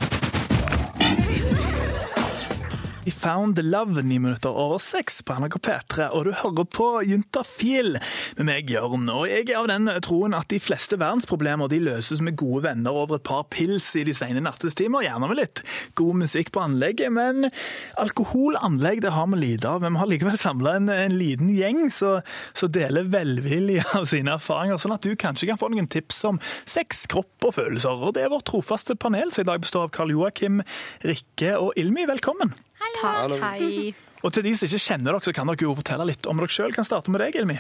[3.06, 8.00] We found love ni minutter over seks på NRK P3, og du hører på Juntafil
[8.34, 9.04] med meg, Jørn.
[9.14, 12.98] Og jeg er av den troen at de fleste verdensproblemer de løses med gode venner
[12.98, 15.62] over et par pils i de sene nattestimer, gjerne med litt
[15.94, 17.14] god musikk på anlegget.
[17.14, 17.46] Men
[17.94, 19.86] alkoholanlegg det har vi lite av.
[19.86, 24.82] Men vi har likevel samla en, en, liten gjeng som deler velvilje av sine erfaringer,
[24.82, 28.02] sånn at du kanskje kan få noen tips om sex, kropp og følelser.
[28.02, 30.64] Og det er vårt trofaste panel, som i dag består av Karl Joakim,
[31.06, 32.10] Rikke og Ilmi.
[32.10, 32.58] Velkommen.
[33.00, 33.94] Takk, hei.
[34.24, 36.52] Og til de som ikke kjenner dere, så kan dere jo fortelle litt om dere
[36.52, 36.72] sjøl.
[36.74, 37.58] Kan starte med deg, Ilmi.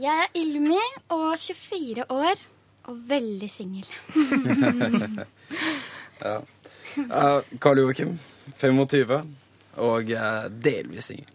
[0.00, 0.80] Jeg er Ilmi
[1.12, 2.40] og 24 år
[2.90, 3.86] og veldig singel.
[6.24, 6.38] ja.
[7.62, 8.16] Karl Joakim,
[8.56, 9.20] 25
[9.82, 10.10] og
[10.64, 11.28] delvis singel.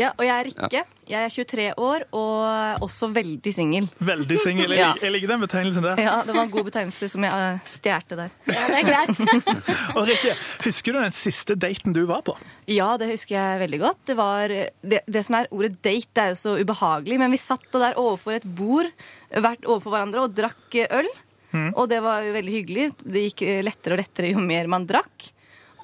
[0.00, 0.82] Ja, og jeg er Rikke.
[1.10, 3.88] Jeg er 23 år og også veldig singel.
[3.98, 4.74] Veldig singel.
[4.76, 6.02] Jeg, jeg liker den betegnelsen der.
[6.02, 8.30] Ja, Det var en god betegnelse som jeg uh, stjerte der.
[8.50, 9.16] Ja, det er greit.
[9.96, 10.32] og Rikke,
[10.66, 12.34] husker du den siste daten du var på?
[12.70, 14.00] Ja, det husker jeg veldig godt.
[14.10, 17.40] Det, var, det, det som er Ordet date det er jo så ubehagelig, men vi
[17.40, 18.88] satt der overfor et bord
[19.30, 21.08] hvert overfor hverandre og drakk øl.
[21.50, 21.70] Mm.
[21.74, 22.86] Og det var veldig hyggelig.
[23.02, 25.30] Det gikk lettere og lettere jo mer man drakk.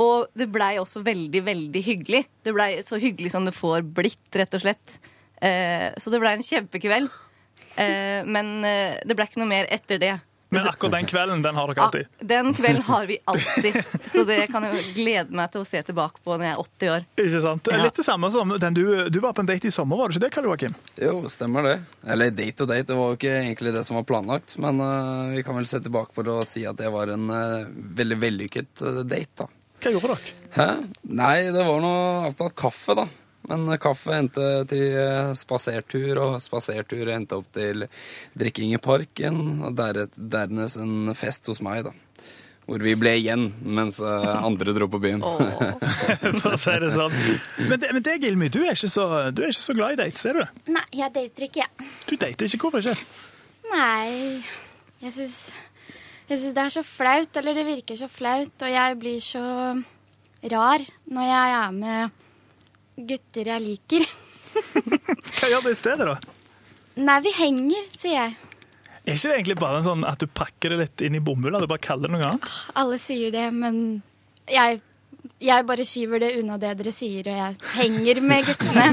[0.02, 2.22] Og det blei også veldig, veldig hyggelig.
[2.44, 4.98] Det blei så hyggelig som det får blitt, rett og slett.
[5.40, 7.12] Eh, så det blei en kjempekveld.
[7.76, 10.14] Eh, men eh, det blei ikke noe mer etter det.
[10.48, 12.06] Men akkurat den kvelden, den har dere alltid?
[12.18, 13.76] Ja, Den kvelden har vi alltid.
[14.12, 16.92] Så det kan jeg glede meg til å se tilbake på når jeg er 80
[16.92, 17.06] år.
[17.24, 17.70] Ikke sant?
[17.72, 17.80] Ja.
[17.82, 20.16] Litt det samme som den du, du var på en date i sommer, var det
[20.16, 20.78] ikke det, Karl Joakim?
[21.02, 21.76] Jo, stemmer det.
[22.06, 24.56] Eller date og date, det var jo ikke egentlig det som var planlagt.
[24.62, 27.26] Men uh, vi kan vel se tilbake på det og si at det var en
[27.32, 27.66] uh,
[27.98, 29.50] veldig vellykket uh, date, da.
[29.82, 30.34] Hva gjorde dere?
[30.56, 30.68] Hæ?
[31.20, 33.06] Nei, det var noe avtalt kaffe, da.
[33.46, 34.96] Men kaffe endte til
[35.38, 37.86] spasertur, og spasertur endte opp til
[38.38, 39.38] drikking i parken.
[39.68, 41.94] Og dernest en fest hos meg, da.
[42.66, 45.22] Hvor vi ble igjen mens andre dro på byen.
[46.42, 47.14] For å si det sånn.
[47.68, 50.00] Men, det, men deg, Ilmi, du er, ikke så, du er ikke så glad i
[50.00, 50.60] dates, er du?
[50.74, 51.92] Nei, jeg dater ikke, jeg.
[52.08, 52.64] Du dater ikke?
[52.64, 52.98] Hvorfor ikke?
[53.70, 54.42] Nei,
[55.04, 55.38] jeg syns
[56.26, 59.44] jeg syns det er så flaut, eller det virker så flaut, og jeg blir så
[60.52, 62.22] rar når jeg er med
[62.96, 64.08] gutter jeg liker.
[65.36, 66.16] Hva gjør du i stedet, da?
[66.96, 68.36] Nei, vi henger, sier jeg.
[69.06, 71.54] Er ikke det egentlig bare en sånn at du pakker det litt inn i bomull?
[71.54, 72.54] At du bare kaller det noe annet?
[72.80, 74.00] Alle sier det, men
[74.50, 74.80] jeg,
[75.42, 78.86] jeg bare skyver det unna det dere sier, og jeg henger med guttene.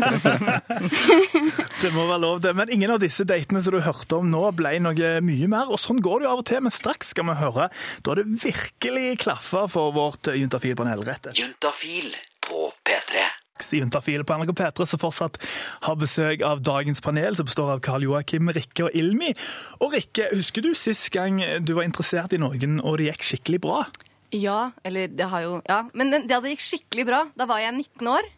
[1.84, 2.52] det må være lov, det.
[2.58, 5.72] Men ingen av disse datene som du hørte om nå, ble noe mye mer.
[5.72, 7.70] Og sånn går det jo av og til, men straks skal vi høre
[8.04, 11.06] da det virkelig klaffer for vårt Juntafil-panel.
[11.40, 12.12] Juntafil
[12.44, 13.24] på P3
[13.72, 15.38] i Juntafil på NRK P3, som fortsatt
[15.86, 19.32] har besøk av dagens panel, som består av Karl Joakim, Rikke og Ilmi.
[19.80, 23.62] Og Rikke, husker du sist gang du var interessert i noen, og det gikk skikkelig
[23.64, 23.86] bra?
[24.34, 27.19] Ja, eller det har jo Ja, men det, det gikk skikkelig bra.
[27.38, 28.30] Da var jeg 19 år.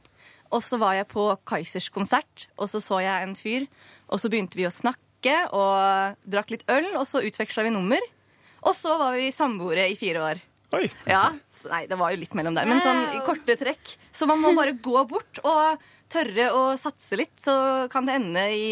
[0.53, 3.65] Og så var jeg på Kaizers konsert, og så så jeg en fyr.
[4.11, 8.03] Og så begynte vi å snakke og drakk litt øl, og så utveksla vi nummer.
[8.65, 10.43] Og så var vi samboere i fire år.
[10.75, 10.85] Oi.
[11.07, 13.95] Ja, så, Nei, det var jo litt mellom der, men sånn i korte trekk.
[14.15, 15.81] Så man må bare gå bort og
[16.11, 17.55] tørre å satse litt, så
[17.91, 18.67] kan det ende i,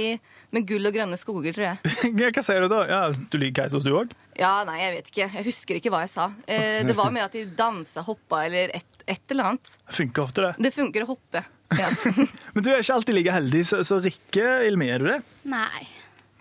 [0.56, 1.94] med gull og grønne skoger, tror jeg.
[2.36, 2.84] Hva sier du da?
[2.90, 4.14] Ja, Du liker keisers, du òg?
[4.40, 5.28] Ja, nei, jeg vet ikke.
[5.38, 6.30] Jeg husker ikke hva jeg sa.
[6.50, 9.76] Eh, det var med at de dansa, hoppa eller et, et eller annet.
[9.94, 10.54] Funker ofte, det.
[10.68, 11.44] Det funker å hoppe.
[11.78, 11.90] Ja.
[12.56, 15.20] Men du er ikke alltid like heldig, så, så Rikke, Ilmi, er du det?
[15.54, 15.86] Nei.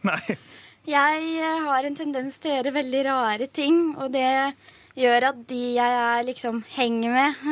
[0.09, 0.39] Nei.
[0.89, 4.29] Jeg eh, har en tendens til å gjøre veldig rare ting, og det
[4.99, 7.45] gjør at de jeg er liksom henger med,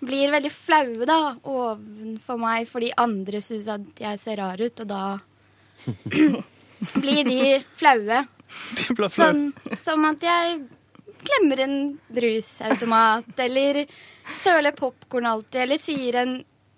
[0.00, 4.88] blir veldig flaue da, overfor meg fordi andre syns at jeg ser rar ut, og
[4.90, 5.04] da
[7.00, 7.42] blir de
[7.78, 8.24] flaue.
[9.18, 9.46] Sånn
[9.82, 10.58] som at jeg
[11.24, 11.76] glemmer en
[12.12, 13.84] brusautomat, eller
[14.42, 16.34] søler popkorn alltid, eller sier en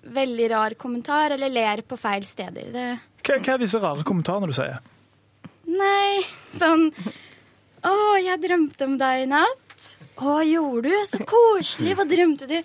[0.07, 2.71] veldig rar kommentar, eller ler på feil steder.
[2.73, 2.87] Det
[3.27, 4.79] Hva, hva er disse rare kommentarene du sier?
[5.67, 6.23] Nei,
[6.57, 6.93] sånn
[7.87, 9.89] Å, jeg drømte om deg i natt.
[10.17, 10.97] Å, gjorde du?
[11.07, 11.93] Så koselig.
[11.99, 12.57] Hva drømte du?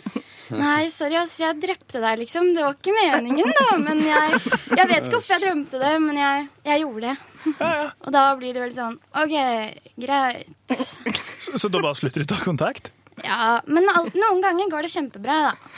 [0.59, 1.37] Nei, sorry, ass.
[1.41, 2.51] Jeg drepte deg, liksom.
[2.55, 3.67] Det var ikke meningen, da.
[3.81, 4.39] Men jeg,
[4.75, 7.17] jeg vet ikke hvorfor jeg drømte det, men jeg, jeg gjorde det.
[8.05, 9.35] Og da blir det vel sånn OK,
[10.03, 10.51] greit.
[11.41, 12.91] Så, så da bare slutter du å ta kontakt?
[13.25, 15.73] Ja, men alt, noen ganger går det kjempebra, da.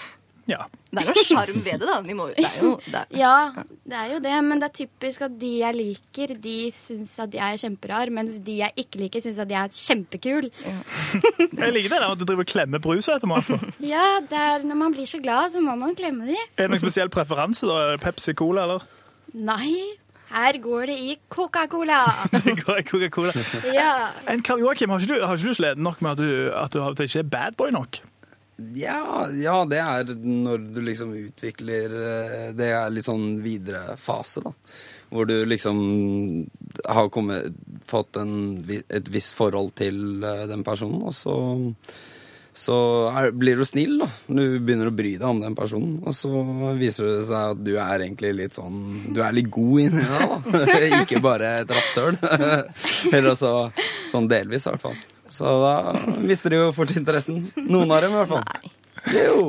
[0.49, 0.65] Ja.
[0.91, 1.95] Det er noe sjarm ved det, da.
[2.03, 3.35] De må, det er jo, det er, Ja,
[3.87, 7.37] det er jo det, men det er typisk at de jeg liker, de syns at
[7.37, 10.49] jeg er kjemperar, mens de jeg ikke liker, syns at jeg er kjempekul.
[10.51, 13.63] Jeg liker det der at du driver og klemmer brusautomater.
[13.79, 16.37] Ja, det er, når man blir så glad, så må man klemme de.
[16.57, 17.67] Er det noen spesiell preferanse?
[17.69, 17.97] da?
[18.03, 18.87] Pepsi Cola, eller?
[19.33, 19.71] Nei,
[20.33, 22.03] her går det i Coca-Cola.
[22.45, 23.33] Det går i Coca-Cola.
[23.73, 23.91] Ja.
[24.45, 27.03] Karl Joakim, har ikke du, har ikke du slitt nok med at du, at du
[27.05, 28.01] ikke er bad boy nok?
[28.57, 34.43] Ja, ja, det er når du liksom utvikler eh, Det er litt sånn videre fase,
[34.45, 34.53] da.
[35.13, 35.77] Hvor du liksom
[36.89, 37.53] har kommet,
[37.85, 38.33] fått en,
[38.69, 41.37] et visst forhold til eh, den personen, og så
[42.53, 42.75] så
[43.09, 44.07] er, blir du snill, da.
[44.27, 45.95] Du begynner å bry deg om den personen.
[46.05, 46.29] Og så
[46.77, 48.77] viser det seg at du er egentlig litt sånn
[49.09, 50.99] Du er litt god inni deg, da.
[51.01, 52.19] Ikke bare et rasshøl.
[53.13, 53.55] Eller altså
[54.13, 55.01] sånn delvis, i hvert fall.
[55.33, 55.75] Så da
[56.21, 57.41] mister de jo fort interessen.
[57.57, 58.73] Noen av dem, i hvert fall.
[59.13, 59.47] Jo.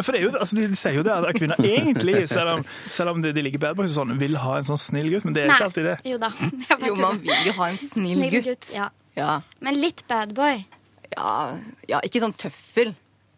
[0.00, 2.64] For det er jo, altså, de, de sier jo det at kvinner egentlig, selv om,
[2.90, 5.26] selv om de, de liker bad boys og sånn, vil ha en sånn snill gutt,
[5.28, 5.56] men det er Nei.
[5.56, 5.96] ikke alltid det.
[6.10, 6.30] Jo da.
[6.88, 8.70] Jo, man vil jo ha en snill gutt.
[8.74, 8.90] Ja.
[9.14, 9.38] Ja.
[9.62, 10.64] Men litt bad boy.
[11.14, 11.30] Ja,
[11.86, 12.94] ja, ikke sånn tøffel.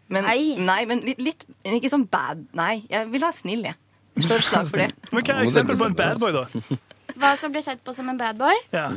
[0.09, 0.25] Men,
[0.62, 0.85] nei.
[0.87, 2.44] men litt, litt Ikke sånn bad.
[2.57, 3.77] Nei, jeg vil ha snill, jeg.
[4.22, 4.90] Slår slag for det.
[5.11, 6.79] Men hva er eksempel på en bad boy, da?
[7.16, 8.55] Hva som blir sett på som en bad boy?
[8.72, 8.88] Ja.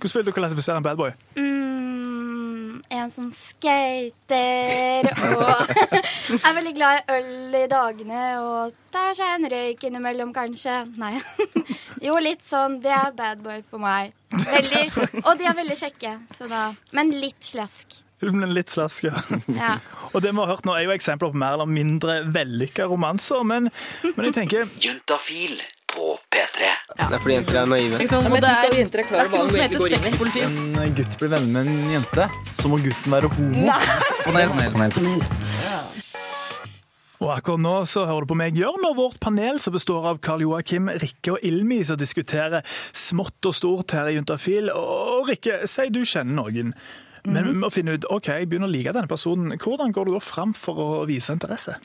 [0.00, 1.12] Hvordan vil du klassifisere en bad boy?
[1.36, 1.69] Mm,
[2.88, 5.72] en som skater og
[6.44, 10.82] er veldig glad i øl i dagene og tar seg en røyk innimellom, kanskje.
[11.00, 11.16] Nei.
[12.00, 12.78] Jo, litt sånn.
[12.80, 14.14] Det er bad boy for meg.
[14.32, 14.84] Veldig,
[15.20, 17.98] og de er veldig kjekke, så da Men litt slask.
[18.20, 19.20] Men Litt slask, ja.
[19.48, 19.74] Ja.
[20.12, 23.44] Og det vi har hørt nå, er jo eksempler på mer eller mindre vellykka romanser,
[23.48, 23.70] men,
[24.04, 25.56] men jeg tenker Juntafil
[25.90, 26.70] på P3.
[26.96, 28.00] Det er fordi jenter er naive.
[28.00, 28.28] Ikke sant?
[28.34, 30.10] Det er, jenter er klar over hva de egentlig går inn i.
[30.10, 30.44] sexpoliti.
[30.84, 32.28] En gutt blir venner med en jente,
[32.60, 33.66] så må gutten være homo.
[34.26, 35.90] Panel, panel, panel.
[37.20, 40.22] Og akkurat nå så hører du på meg, Jørn, og vårt panel som består av
[40.24, 42.64] Karl Joakim, Rikke og Ilmi, som diskuterer
[42.96, 44.70] smått og stort her i Juntafil.
[44.72, 46.72] Og Rikke, si du kjenner noen.
[47.28, 49.52] Men vi må finne ut ok, jeg begynner å like denne personen.
[49.60, 51.76] Hvordan går du da fram for å vise interesse?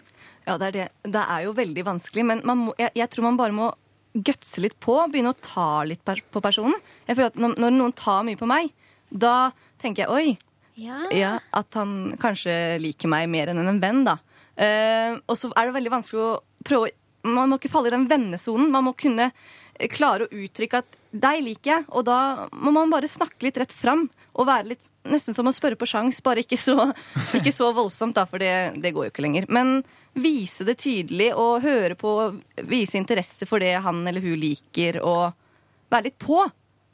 [0.46, 0.86] Ja, det er det.
[1.12, 3.74] Det er jo veldig vanskelig, men man må, jeg, jeg tror man bare må
[4.16, 6.78] gutse litt på, begynne å ta litt på personen.
[7.08, 8.72] Jeg føler at når, noen tar mye på meg,
[9.12, 9.52] da
[9.82, 10.38] tenker jeg oi,
[10.80, 10.98] Ja.
[11.16, 14.18] ja, at han kanskje liker meg mer enn en venn, da.
[14.56, 16.94] Eh, og så er det veldig vanskelig å prøve
[17.26, 18.70] Man må ikke falle i den vennesonen.
[18.70, 19.32] Man må kunne
[19.90, 22.16] klare å uttrykke at deg liker jeg, og da
[22.52, 24.06] må man bare snakke litt rett fram.
[24.36, 26.90] Og være litt nesten som å spørre på sjans, bare ikke så,
[27.40, 28.52] ikke så voldsomt, da, for det,
[28.84, 29.48] det går jo ikke lenger.
[29.54, 29.78] Men
[30.16, 32.12] vise det tydelig og høre på,
[32.68, 35.34] vise interesse for det han eller hun liker, og
[35.94, 36.42] være litt på.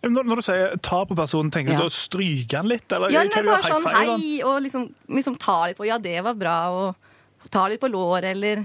[0.02, 1.82] Når, når du sier ta på personen, tenker Ja.
[1.84, 2.88] du da stryke han litt?
[2.92, 6.34] Eller Ja, nei, bare sånn hei, og liksom, liksom ta litt på ja, det var
[6.40, 8.64] bra, og ta litt på låret, eller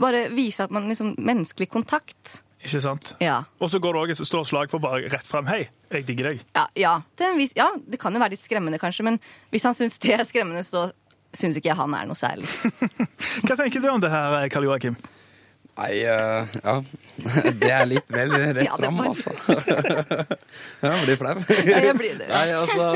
[0.00, 2.38] bare vise at man liksom Menneskelig kontakt.
[2.60, 3.14] Ikke sant?
[3.24, 3.38] Ja.
[3.60, 5.46] Og så går det også et stort slag for bare rett frem.
[5.48, 5.62] Hei,
[5.94, 6.42] jeg digger deg.
[6.56, 9.16] Ja, ja, Det, vis, ja, det kan jo være litt skremmende, kanskje, men
[9.54, 10.90] hvis han syns det er skremmende, så
[11.32, 12.50] syns ikke jeg han er noe særlig.
[13.46, 14.98] Hva tenker du om det her, Karl Joakim?
[15.80, 16.72] Nei, uh, ja.
[17.62, 19.32] Det er litt vel rett Ja, fram, var- altså.
[20.82, 21.34] ja, jeg blir flau.
[21.64, 22.28] Ja, jeg blir det.
[22.28, 22.88] Nei, altså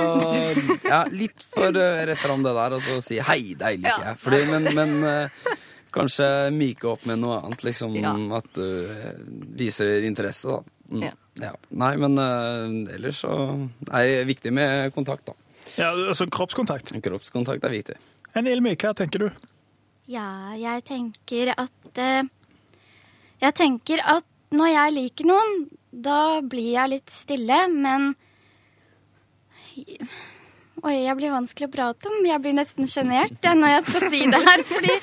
[0.85, 4.11] Ja, litt for eh, rett fram det der, og så si hei, deg liker Ja.
[4.13, 4.21] jeg.
[4.27, 5.55] Fordi, men men eh,
[5.95, 7.95] kanskje myke opp med noe annet, liksom.
[7.99, 8.15] Ja.
[8.39, 9.15] At du eh,
[9.59, 10.79] viser interesse, da.
[10.91, 11.07] Mm.
[11.07, 11.15] Ja.
[11.43, 11.55] Ja.
[11.75, 13.33] Nei, men uh, ellers så
[13.91, 15.35] er det viktig med kontakt, da.
[15.81, 16.93] Ja, altså Kroppskontakt.
[17.03, 17.97] Kroppskontakt er viktig.
[18.35, 19.49] En Myke, hva tenker du?
[20.11, 22.27] Ja, jeg tenker at uh,
[23.41, 25.55] Jeg tenker at når jeg liker noen,
[25.91, 28.13] da blir jeg litt stille, men
[30.85, 32.17] Oi, jeg blir vanskelig å prate om.
[32.29, 34.63] Jeg blir nesten sjenert når jeg skal si det her.
[34.69, 34.97] Fordi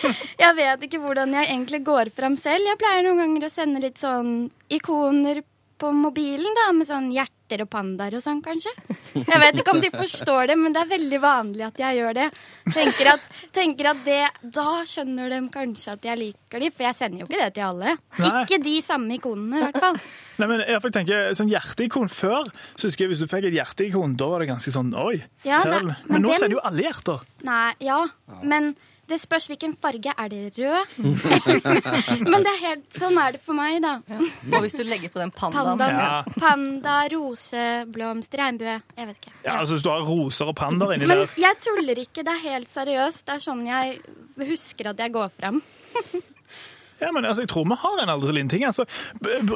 [0.43, 2.67] jeg vet ikke hvordan jeg egentlig går fram selv.
[2.69, 5.41] Jeg pleier noen ganger å sende litt sånn ikoner
[5.81, 8.71] på mobilen, da, med sånn hjerter og pandaer og sånn, kanskje.
[9.17, 12.13] Jeg vet ikke om de forstår det, men det er veldig vanlig at jeg gjør
[12.15, 12.27] det.
[12.71, 13.25] Tenker at,
[13.57, 14.19] tenker at det
[14.55, 17.65] Da skjønner de kanskje at jeg liker de, for jeg sender jo ikke det til
[17.67, 17.95] alle.
[18.21, 18.31] Nei.
[18.45, 19.99] Ikke de samme ikonene, i hvert fall.
[20.39, 23.57] Nei, men jeg tenker, tenke, sånn Hjerteikon før, så husker jeg hvis du fikk et
[23.59, 25.17] hjerteikon, da var det ganske sånn oi.
[25.43, 27.27] Ja, det- men, men nå den, sender jo alle hjerter.
[27.49, 27.99] Nei, ja,
[28.45, 28.71] men
[29.11, 30.13] det spørs hvilken farge.
[30.17, 30.95] Er det rød?
[32.31, 33.97] men det er helt, sånn er det for meg, da.
[34.51, 36.23] Og hvis du legger på den pandaen Panda, Ja.
[36.39, 38.77] panda rose, blomst, regnbue.
[38.97, 39.33] Jeg vet ikke.
[39.45, 42.23] Ja, altså Hvis du har roser og pandaer inni Men der jeg tuller ikke.
[42.27, 43.25] Det er helt seriøst.
[43.27, 43.99] Det er sånn jeg
[44.41, 45.61] husker at jeg går fram.
[47.01, 48.63] Ja, men altså, Jeg tror vi har en aldri så liten ting.
[48.67, 48.83] altså.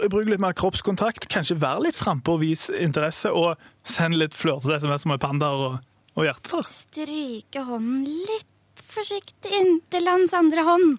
[0.09, 4.79] Bruk litt mer kroppskontakt, kanskje vær litt frampå og vis interesse, og send litt flørtete
[4.81, 5.75] SMS med pandaer og,
[6.17, 6.65] og hjerter.
[6.65, 8.49] Stryke hånden litt
[8.95, 10.97] forsiktig inntil hans andre hånd.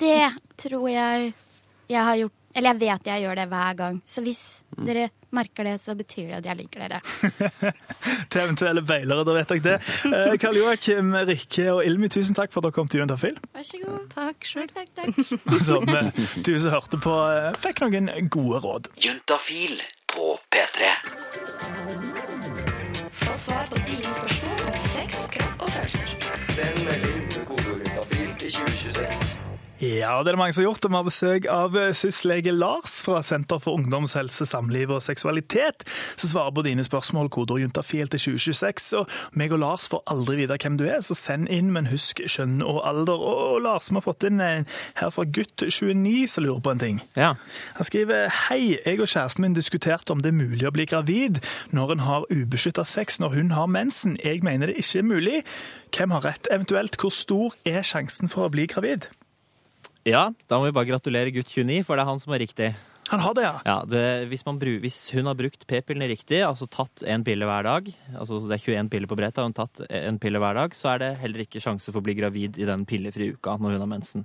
[0.00, 1.32] Det tror jeg
[1.88, 3.96] jeg har gjort Eller jeg vet jeg gjør det hver gang.
[4.06, 4.40] Så hvis
[4.86, 7.00] dere merker det, så betyr det at jeg liker dere.
[8.30, 9.94] Til eventuelle beilere, da vet dere det.
[10.06, 13.40] Eh, Karl Joakim, Rikke og Ilmi, tusen takk for at dere kom til Juntafil.
[13.56, 14.04] Vær så god.
[14.14, 14.70] Takk sjøl.
[14.70, 15.18] Takk, takk.
[15.66, 16.12] Som eh,
[16.46, 18.92] du som hørte på, eh, fikk noen gode råd.
[19.02, 19.74] Juntafil
[20.14, 20.94] på P3.
[23.24, 26.14] Få svar på dine spørsmål om sex, kropp og følelser.
[26.54, 27.13] Send melding
[28.44, 29.53] juntafil til 2026.
[29.84, 30.86] Ja, det er det mange som har gjort.
[30.86, 35.84] Vi har besøk av eh, syslege Lars fra Senter for ungdomshelse, samliv og seksualitet,
[36.16, 38.86] som svarer på dine spørsmål, kodeord juntafil til 2026.
[39.00, 42.22] Og meg og Lars får aldri vite hvem du er, så send inn, men husk
[42.22, 43.18] kjønn og alder.
[43.18, 44.68] Og, og Lars, vi har fått inn en
[45.00, 47.02] her fra gutt 29 som lurer på en ting.
[47.18, 47.34] Ja.
[47.80, 51.42] Han skriver Hei, jeg og kjæresten min diskuterte om det er mulig å bli gravid
[51.76, 54.16] når en har ubeskytta sex når hun har mensen.
[54.24, 55.44] Jeg mener det ikke er mulig.
[55.92, 56.48] Hvem har rett?
[56.54, 59.10] Eventuelt, hvor stor er sjansen for å bli gravid?
[60.04, 62.74] Ja, da må vi bare gratulere gutt 29, for det er han som er riktig.
[63.10, 63.52] Han har det, ja.
[63.68, 67.44] Ja, det, hvis, man, bru- hvis hun har brukt p-pillene riktig, altså tatt en pille
[67.48, 70.56] hver dag, altså det er 21 piller på brettet, og hun tatt en pille hver
[70.56, 73.58] dag, så er det heller ikke sjanse for å bli gravid i den pillefrie uka
[73.60, 74.24] når hun har mensen.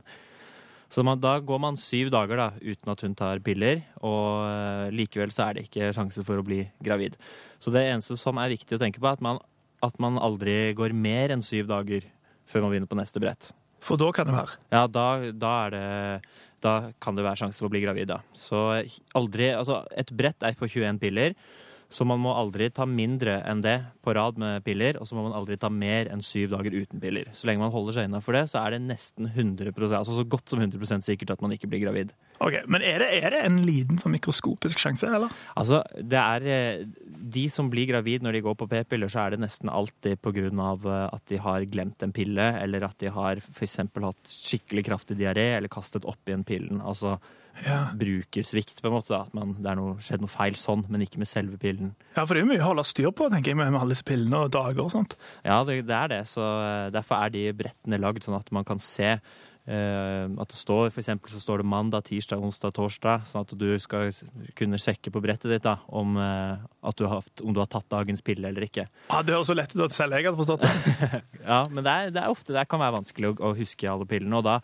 [0.90, 4.88] Så man, da går man syv dager da, uten at hun tar piller, og eh,
[4.96, 7.20] likevel så er det ikke sjanse for å bli gravid.
[7.62, 9.44] Så det eneste som er viktig å tenke på, er at man,
[9.86, 12.08] at man aldri går mer enn syv dager
[12.50, 13.52] før man begynner på neste brett.
[13.86, 14.60] For da kan det være.
[14.74, 15.84] Ja, da, da det
[16.60, 18.20] Da kan det være sjanse for å bli gravid, da.
[18.36, 18.60] Så
[19.16, 21.36] aldri Altså, et brett er på 21 piller,
[21.90, 25.24] så man må aldri ta mindre enn det på rad med piller, og så må
[25.26, 27.32] man aldri ta mer enn syv dager uten piller.
[27.34, 30.54] Så lenge man holder seg innafor det, så er det nesten 100% altså så godt
[30.54, 32.14] som 100% sikkert at man ikke blir gravid.
[32.38, 35.34] Ok, Men er det, er det en liten sånn mikroskopisk sjanse, eller?
[35.60, 39.34] Altså, det er eh, De som blir gravid når de går på p-piller, så er
[39.34, 43.02] det nesten alltid på grunn av eh, at de har glemt en pille, eller at
[43.02, 43.82] de har f.eks.
[43.82, 46.86] hatt skikkelig kraftig diaré, eller kastet opp igjen pillen.
[46.86, 47.18] Altså
[47.66, 47.80] Ja.
[48.00, 49.12] brukersvikt, på en måte.
[49.14, 51.94] da, At man, det er noe, skjedd noe feil sånn, men ikke med selve pillen.
[52.16, 54.08] Ja, for det er jo mye å holde styr på, tenker jeg, med, alle disse
[54.08, 55.18] pillene og dager og sånt.
[55.44, 56.24] Ja, det, det er det.
[56.32, 59.12] Så eh, derfor er de brettene lagd sånn at man kan se
[59.70, 63.54] eh, at det står, For eksempel så står det mandag, tirsdag, onsdag, torsdag, sånn at
[63.60, 64.14] du skal
[64.58, 67.90] kunne sjekke på brettet ditt da, om, eh, at du har, om du har tatt
[67.92, 68.88] dagens pille eller ikke.
[69.12, 71.24] Ja, Det høres så lett ut at selv jeg hadde forstått det.
[71.50, 74.06] Ja, men det er, det er ofte det kan være vanskelig å, å huske alle
[74.10, 74.38] pillene.
[74.40, 74.60] Og da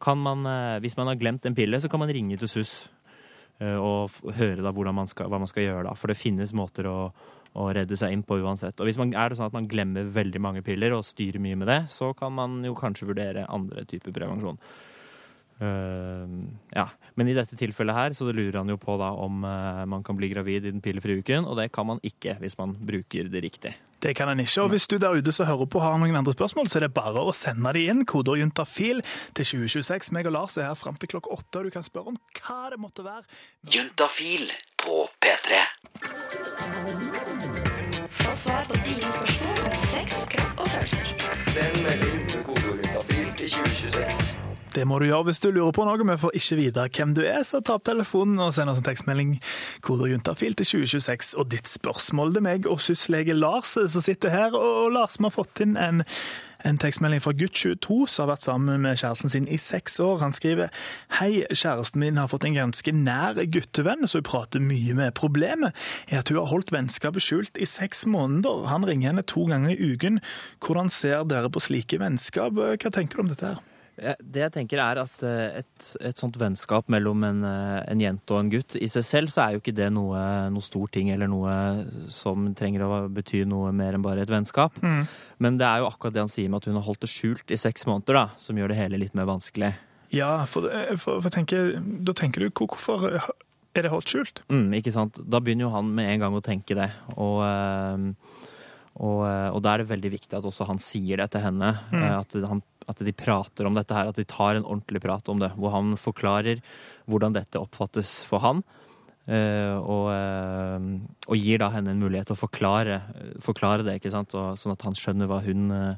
[0.00, 2.88] kan man, eh, hvis man har glemt en pille, så kan man ringe til SUS
[3.60, 5.94] eh, og høre da man skal, hva man skal gjøre da.
[5.98, 6.98] For det finnes måter å,
[7.54, 8.78] å redde seg inn på uansett.
[8.80, 11.58] Og hvis man, er det sånn at man glemmer veldig mange piller og styrer mye
[11.58, 14.60] med det, så kan man jo kanskje vurdere andre typer prevensjon.
[15.58, 16.84] Uh, ja.
[17.18, 20.28] Men i dette tilfellet her så lurer han jo på da om man kan bli
[20.30, 23.74] gravid i den pillefrie uken, og det kan man ikke hvis man bruker det riktig.
[24.02, 24.62] Det kan en ikke.
[24.62, 26.94] Og hvis du der ute som hører på har noen andre spørsmål, så er det
[26.94, 28.04] bare å sende de inn.
[28.06, 29.02] Koder juntafil
[29.34, 30.12] til 2026.
[30.14, 32.60] Meg og Lars er her fram til klokka åtte, og du kan spørre om hva
[32.70, 33.26] det måtte være.
[33.74, 34.46] Juntafil
[34.78, 35.64] på P3.
[38.22, 41.10] Få svar på dine spørsmål om sex, kropp og følelser.
[41.54, 44.57] Send melding til kodeord juntafil til 2026.
[44.78, 45.98] Det må du gjøre hvis du lurer på noe.
[45.98, 48.86] Vi får ikke vite hvem du er, så ta opp telefonen og send oss en
[48.86, 49.32] tekstmelding.
[49.82, 51.32] Koder juntafil til 2026.
[51.40, 54.54] Og ditt spørsmål til meg og syslege Lars som sitter her.
[54.54, 56.04] Og Lars, vi har fått inn en,
[56.62, 60.20] en tekstmelding fra gutt 22 som har vært sammen med kjæresten sin i seks år.
[60.22, 60.70] Han skriver
[61.18, 65.16] Hei, kjæresten min har fått en ganske nær guttevenn, som hun prater mye med.
[65.18, 65.74] Problemet
[66.06, 68.68] er at hun har holdt vennskapet skjult i seks måneder.
[68.70, 70.22] Han ringer henne to ganger i uken.
[70.62, 72.54] Hvordan ser dere på slike vennskap?
[72.54, 73.66] Hva tenker du om dette her?
[73.98, 78.02] Eh, Det jeg tenker er at eh, et, et sånt vennskap mellom en, eh, en
[78.02, 80.20] jente og en gutt i seg selv, så er jo ikke det noe,
[80.54, 81.56] noe stor ting eller noe
[82.14, 84.78] som trenger å bety noe mer enn bare et vennskap.
[84.82, 85.04] Mm.
[85.44, 87.52] Men det er jo akkurat det han sier med at hun har holdt det skjult
[87.54, 89.74] i seks måneder, da, som gjør det hele litt mer vanskelig.
[90.14, 90.64] Ja, for,
[90.96, 93.10] for, for tenker, da tenker du hvorfor
[93.76, 94.42] er det holdt skjult?
[94.50, 95.18] Mm, ikke sant?
[95.28, 96.88] Da begynner jo han med en gang å tenke det.
[97.14, 98.06] Og, eh,
[98.98, 101.74] og, eh, og da er det veldig viktig at også han sier det til henne.
[101.92, 102.00] Mm.
[102.02, 105.28] eh, At, han, at de prater om dette her, at de tar en ordentlig prat
[105.28, 105.52] om det.
[105.60, 106.62] Hvor han forklarer
[107.08, 108.62] hvordan dette oppfattes for han.
[109.28, 110.78] eh, Og, eh,
[111.28, 113.02] og gir da henne en mulighet til å forklare,
[113.44, 114.34] forklare det, ikke sant?
[114.34, 115.94] Og, sånn at han skjønner hva hun, eh,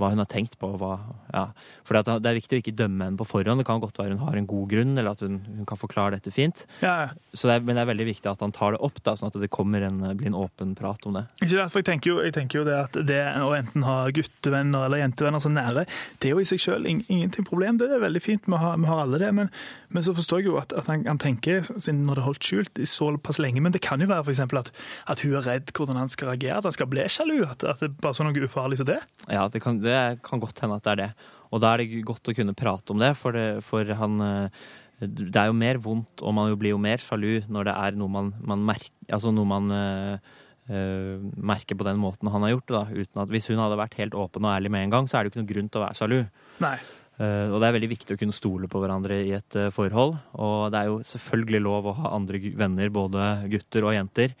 [0.00, 0.72] hva hun har tenkt på.
[0.80, 0.94] Hva,
[1.34, 1.46] ja.
[1.86, 3.60] For det er viktig å ikke dømme henne på forhånd.
[3.62, 6.16] Det kan godt være hun har en god grunn, eller at hun, hun kan forklare
[6.16, 6.64] dette fint.
[6.84, 9.14] Ja, Så det er, men det er veldig viktig at han tar det opp, da,
[9.18, 11.24] sånn at det kommer en, blir en åpen prat om det.
[11.44, 15.42] Jeg tenker, jo, jeg tenker jo det at det å enten ha guttevenner eller jentevenner
[15.42, 15.86] så nære,
[16.20, 17.78] det er jo i seg selv ingenting problem.
[17.80, 19.30] Det er veldig fint, vi har, vi har alle det.
[19.36, 19.52] Men,
[19.92, 22.50] men så forstår jeg jo at, at han, han tenker, siden når det er holdt
[22.50, 24.72] skjult i såpass lenge, men det kan jo være eksempel at,
[25.10, 27.82] at hun er redd hvordan han skal reagere, at han skal bli sjalu, at, at
[27.82, 29.00] det er bare sånn noe ufarlig som det.
[29.30, 29.89] Ja, det kan, det
[30.26, 31.10] kan godt hende at det er det.
[31.50, 34.68] Og da er det godt å kunne prate om det, for, det, for han eh,
[35.00, 38.14] Det er jo mer vondt, og man blir jo mer sjalu når det er noe
[38.20, 40.30] man, man merker Altså noe man eh,
[40.70, 44.52] merker på den måten han har gjort det, hvis hun hadde vært helt åpen og
[44.54, 46.18] ærlig med en gang, så er det jo ikke noen grunn til å være sjalu.
[46.62, 46.76] Nei.
[47.20, 50.14] Uh, og det er veldig viktig å kunne stole på hverandre i et uh, forhold.
[50.40, 54.32] Og det er jo selvfølgelig lov å ha andre venner, både gutter og jenter.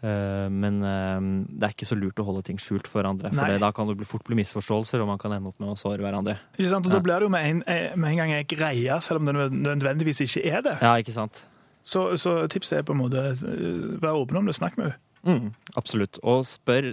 [0.00, 1.20] Eh, men eh,
[1.58, 3.32] det er ikke så lurt å holde ting skjult for hverandre.
[3.34, 5.78] For det, da kan det fort bli misforståelser, og man kan ende opp med å
[5.78, 6.38] såre hverandre.
[6.54, 6.86] Ikke sant?
[6.86, 6.94] Og.
[6.94, 9.50] Da blir det jo med en, eh, med en gang ei greie, selv om det
[9.56, 10.76] nødvendigvis ikke er det.
[10.84, 11.44] Ja, ikke sant?
[11.88, 15.02] Så, så tipset er på en måte vær være åpen om det, snakk med henne.
[15.28, 16.18] Mm, absolutt.
[16.24, 16.88] Og spør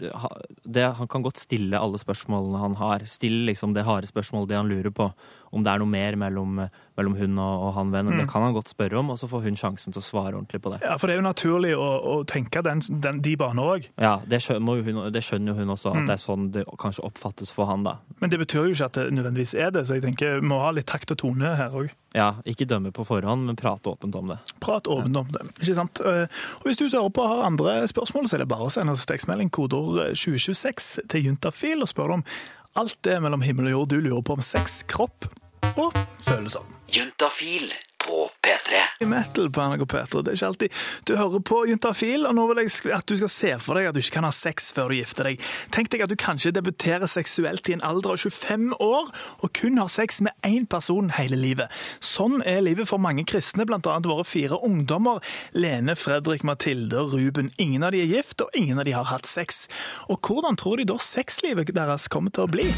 [0.65, 3.05] det, Han kan godt stille alle spørsmålene han har.
[3.07, 5.09] Stille liksom det harde spørsmålet, det han lurer på.
[5.55, 6.57] Om det er noe mer mellom,
[6.99, 8.17] mellom hun og, og han vennen.
[8.17, 8.19] Mm.
[8.19, 10.59] Det kan han godt spørre om, og så får hun sjansen til å svare ordentlig
[10.65, 10.81] på det.
[10.83, 13.87] Ja, for det er jo naturlig å, å tenke den, den, de baner òg.
[14.01, 16.07] Ja, det skjønner, hun, det skjønner hun også, at Mm.
[16.09, 17.93] det er sånn det kanskje oppfattes for han, da.
[18.19, 20.59] Men det betyr jo ikke at det nødvendigvis er det, så jeg tenker vi må
[20.59, 21.93] ha litt takt og tone her òg.
[22.15, 24.37] Ja, ikke dømme på forhånd, men prate åpent om det.
[24.63, 25.41] Prat åpent om det.
[25.61, 26.01] ikke sant?
[26.03, 26.27] Eh,
[26.59, 28.95] Og Hvis du som hører på har andre spørsmål, så er det bare å sende
[28.95, 32.25] oss tekstmelding kodeord 2026 til juntafil og spørre om
[32.79, 35.27] alt det mellom himmel og jord du lurer på om sex, kropp
[35.75, 35.95] og
[36.25, 36.65] følelser.
[36.91, 37.69] Juntafil
[38.05, 39.05] på P3.
[39.05, 40.21] Metal på NRK P3.
[40.23, 43.31] Det er ikke alltid du hører på Juntafil, og nå vil jeg at du skal
[43.31, 45.43] se for deg at du ikke kan ha sex før du gifter deg.
[45.73, 49.81] Tenk deg at du kanskje debuterer seksuelt i en alder av 25 år, og kun
[49.81, 51.73] har sex med én person hele livet.
[52.03, 55.21] Sånn er livet for mange kristne, annet våre fire ungdommer.
[55.53, 57.51] Lene, Fredrik, Mathilde og Ruben.
[57.61, 59.65] Ingen av de er gift, og ingen av de har hatt sex.
[60.09, 62.69] Og hvordan tror de da sexlivet deres kommer til å bli?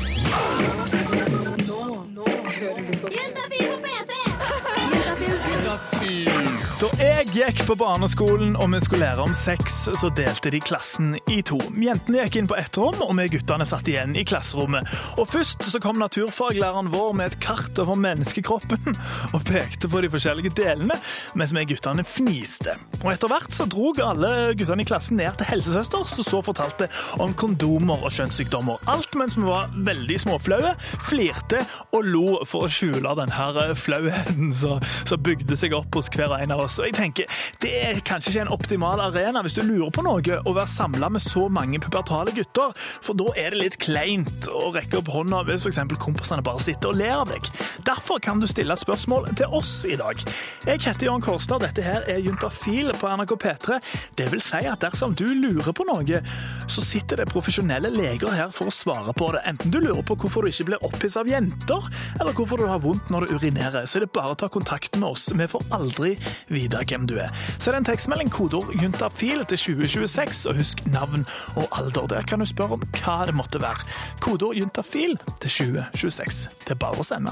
[5.98, 6.47] Steve.
[6.78, 11.16] Da jeg gikk på barneskolen og vi skulle lære om sex, så delte de klassen
[11.34, 11.58] i to.
[11.74, 14.86] Jentene gikk inn på ett rom, og vi guttene satt igjen i klasserommet.
[15.18, 18.94] Og Først så kom naturfaglæreren vår med et kart over menneskekroppen
[19.34, 21.00] og pekte på de forskjellige delene,
[21.34, 22.78] mens vi guttene fniste.
[23.00, 26.92] Og Etter hvert så drog alle guttene i klassen ned til helsesøster, som så fortalte
[27.18, 28.86] om kondomer og kjønnssykdommer.
[28.94, 30.76] Alt mens vi var veldig småflaue,
[31.10, 36.38] flirte og lo for å skjule denne flauheten som bygde seg opp hos hver og
[36.38, 36.78] en av oss.
[36.82, 40.22] Og jeg tenker, Det er kanskje ikke en optimal arena hvis du lurer på noe,
[40.22, 44.70] å være samla med så mange pubertale gutter, for da er det litt kleint å
[44.76, 45.98] rekke opp hånda hvis f.eks.
[46.02, 47.50] kompisene bare sitter og ler av deg.
[47.88, 50.22] Derfor kan du stille spørsmål til oss i dag.
[50.68, 53.80] Jeg heter Jørn Kårstad, dette her er Juntafil på NRK P3.
[54.20, 56.22] Det vil si at dersom du lurer på noe,
[56.68, 59.44] så sitter det profesjonelle leger her for å svare på det.
[59.50, 61.90] Enten du lurer på hvorfor du ikke blir opphisset av jenter,
[62.20, 65.00] eller hvorfor du har vondt når du urinerer, så er det bare å ta kontakt
[65.00, 65.30] med oss.
[65.38, 66.16] Vi får aldri
[66.52, 67.30] vite hvem du er.
[67.60, 72.08] Send en tekstmelding, kodeord juntafil til 2026, og husk navn og alder.
[72.08, 73.88] Der kan du spørre om hva det måtte være.
[74.20, 76.50] Kodeord juntafil til 2026.
[76.66, 77.32] Det er bare å sende.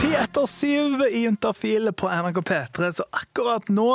[0.00, 3.86] Ti etter syv i Juntafil på NRK P3, så akkurat nå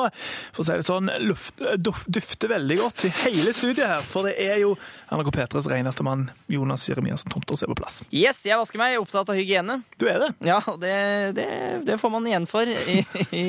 [0.54, 4.04] for å si det sånn, luft, duf, dufter veldig godt i hele studiet her.
[4.06, 4.76] For det er jo
[5.10, 8.02] NRK P3s reneste mann, Jonas Jeremiassen Tomter, som er på plass.
[8.12, 9.80] Yes, jeg vasker meg, opptatt av hygiene.
[9.98, 10.30] Du er det?
[10.46, 10.94] Ja, og det,
[11.40, 11.48] det,
[11.88, 13.00] det får man igjen for i,
[13.32, 13.46] i,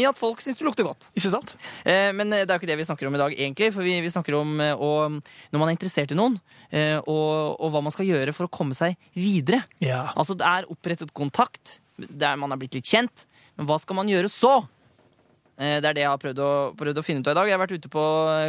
[0.00, 1.08] i at folk syns du lukter godt.
[1.14, 1.54] Ikke sant?
[1.84, 3.70] Eh, men det er jo ikke det vi snakker om i dag, egentlig.
[3.76, 6.40] For vi, vi snakker om eh, å, når man er interessert i noen,
[6.74, 9.62] eh, og, og hva man skal gjøre for å komme seg videre.
[9.84, 10.08] Ja.
[10.18, 13.26] Altså, det er opprettet kontakt, der man er blitt litt kjent.
[13.58, 14.64] Men hva skal man gjøre så?
[15.56, 17.46] Eh, Det er det jeg har prøvd å, prøvd å finne ut av i dag.
[17.46, 18.04] Jeg har vært ute på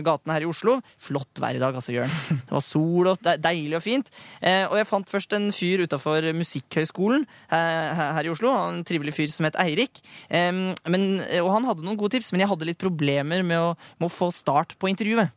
[0.08, 0.80] gatene her i Oslo.
[0.98, 2.10] Flott vær i dag, altså, Jørn.
[2.32, 4.10] Det var sol og deilig og fint.
[4.42, 8.50] Eh, Og jeg fant først en fyr utafor Musikkhøgskolen her, i Oslo.
[8.74, 10.02] En trivelig fyr som het Eirik.
[10.32, 14.10] Men, og han hadde noen gode tips, men jeg hadde litt problemer med å, med
[14.10, 15.30] å få start på intervjuet.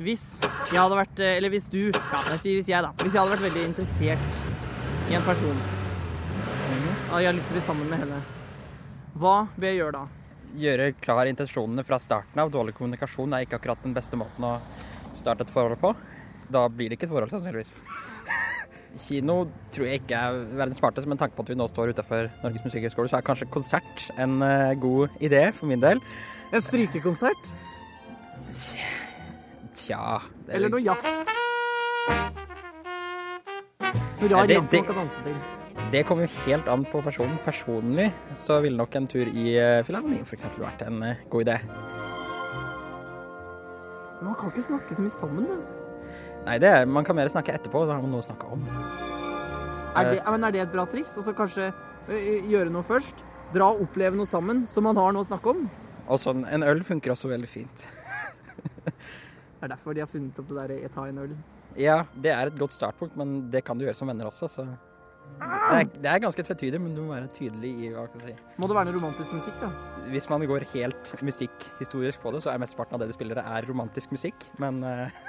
[0.00, 0.24] Hvis
[0.70, 2.90] jeg hadde vært eh, Eller hvis du Ja, jeg sier hvis jeg, da.
[3.00, 4.40] Hvis jeg hadde vært veldig interessert
[5.10, 5.56] i en person,
[7.18, 8.20] jeg har lyst til å bli sammen med henne,
[9.18, 10.06] hva bør jeg gjøre da?
[10.58, 12.48] gjøre klar intensjonene fra starten av.
[12.50, 14.56] Dårlig kommunikasjon er ikke akkurat den beste måten å
[15.14, 15.92] starte et forhold på.
[16.50, 17.70] Da blir det ikke et forhold, sannsynligvis.
[19.04, 22.30] Kino tror jeg ikke er verdens smarteste, men tanke på at vi nå står utenfor
[22.42, 26.02] Norges musikkhøgskole, så er kanskje konsert en eh, god idé for min del.
[26.50, 27.52] En strykekonsert?
[29.78, 31.06] Tja er- Eller noe jazz?
[34.20, 35.59] Rar jazz man kan danse til.
[35.90, 37.34] Det kommer jo helt an på personen.
[37.42, 40.44] Personlig så ville nok en tur i uh, Filharmonien f.eks.
[40.54, 41.56] vært en eh, god idé.
[44.20, 45.56] Men man kan ikke snakke så mye sammen, da.
[46.46, 47.82] Nei, det er, man kan mer snakke etterpå.
[47.88, 48.62] Da har man noe å snakke om.
[49.98, 51.16] Er det, men er det et bra triks?
[51.18, 51.72] Altså kanskje
[52.06, 53.24] gjøre noe først?
[53.50, 55.64] Dra og oppleve noe sammen, som man har noe å snakke om?
[56.06, 57.82] Og sånn, en øl funker også veldig fint.
[59.60, 61.34] Det er derfor de har funnet opp det der jeg tar en øl.
[61.76, 64.64] Ja, det er et godt startpunkt, men det kan du gjøre som venner også, så
[65.40, 68.34] det er, det er ganske tvetydig, men du må være tydelig i hva kan jeg
[68.34, 68.54] si.
[68.60, 69.70] Må det være noe romantisk musikk, da?
[70.10, 73.68] Hvis man går helt musikkhistorisk på det, så er mesteparten av det de spiller, er
[73.68, 75.22] romantisk musikk, men uh,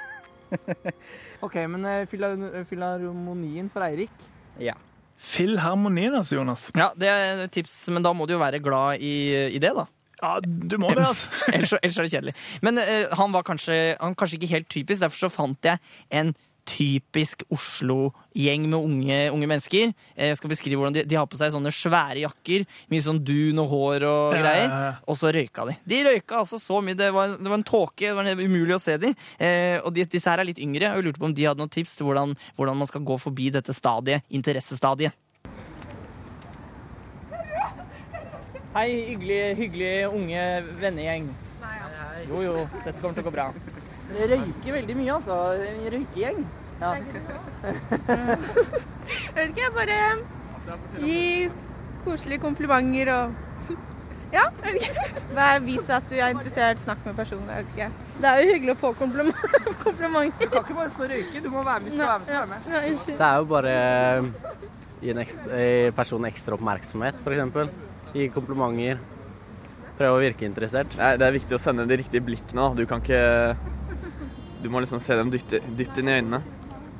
[1.46, 4.28] OK, men ø, Filharmonien for Eirik?
[4.60, 4.76] Ja.
[5.22, 6.68] Filharmonien, altså, Jonas.
[6.76, 9.14] Ja, det er et tips, men da må du jo være glad i,
[9.54, 9.86] i det, da.
[10.22, 11.30] Ja, du må det, altså.
[11.54, 12.34] ellers, ellers er det kjedelig.
[12.62, 15.80] Men uh, han var kanskje, han kanskje ikke helt typisk, derfor så fant jeg
[16.14, 16.34] en
[16.68, 19.92] typisk Oslo-gjeng med unge, unge mennesker.
[20.16, 23.18] Eh, Jeg skal beskrive hvordan de, de har på seg sånne svære jakker, mye sånn
[23.26, 24.68] dun og hår og Ja, greier.
[24.68, 24.92] ja, ja.
[25.10, 25.76] Og så røyka de.
[25.90, 26.94] De røyka altså så mye.
[26.98, 28.06] Det var, det var en tåke.
[28.06, 29.10] Det var umulig å se de.
[29.42, 31.58] Eh, og de, disse her er litt yngre, og jeg lurte på om de hadde
[31.64, 35.12] noen tips til hvordan, hvordan man skal gå forbi dette stadiet, interessestadiet.
[38.72, 40.44] Hei, hyggelig, hyggelig unge
[40.80, 41.26] vennegjeng.
[42.30, 42.52] Jo, jo,
[42.86, 43.50] dette kommer til å gå bra.
[44.16, 45.36] Dere røyker veldig mye, altså.
[45.68, 46.42] En røykegjeng.
[46.82, 46.92] Ja.
[48.02, 49.98] Jeg vet ikke, jeg bare
[51.02, 51.50] gi
[52.04, 53.38] koselige komplimenter og
[54.32, 55.20] Ja, jeg vet ikke.
[55.36, 57.44] Bare vise at du er interessert, snakk med personen.
[57.52, 57.88] Jeg vet ikke.
[58.22, 60.46] Det er jo hyggelig å få kompliment- komplimenter.
[60.46, 61.96] Du kan ikke bare stå og røyke, du må være med.
[62.00, 62.70] Nei, er med, skal være med.
[62.72, 63.18] Ja, unnskyld.
[63.20, 64.22] Det er jo bare eh,
[65.02, 67.76] gi en ekstra, gi personen ekstra oppmerksomhet, f.eks.
[68.16, 69.02] Gi komplimenter.
[70.00, 70.96] Prøve å virke interessert.
[70.96, 72.70] Nei, Det er viktig å sende de riktige blikkene.
[72.80, 73.20] Du kan ikke
[74.62, 76.42] Du må liksom se dem dypt, dypt inn i øynene.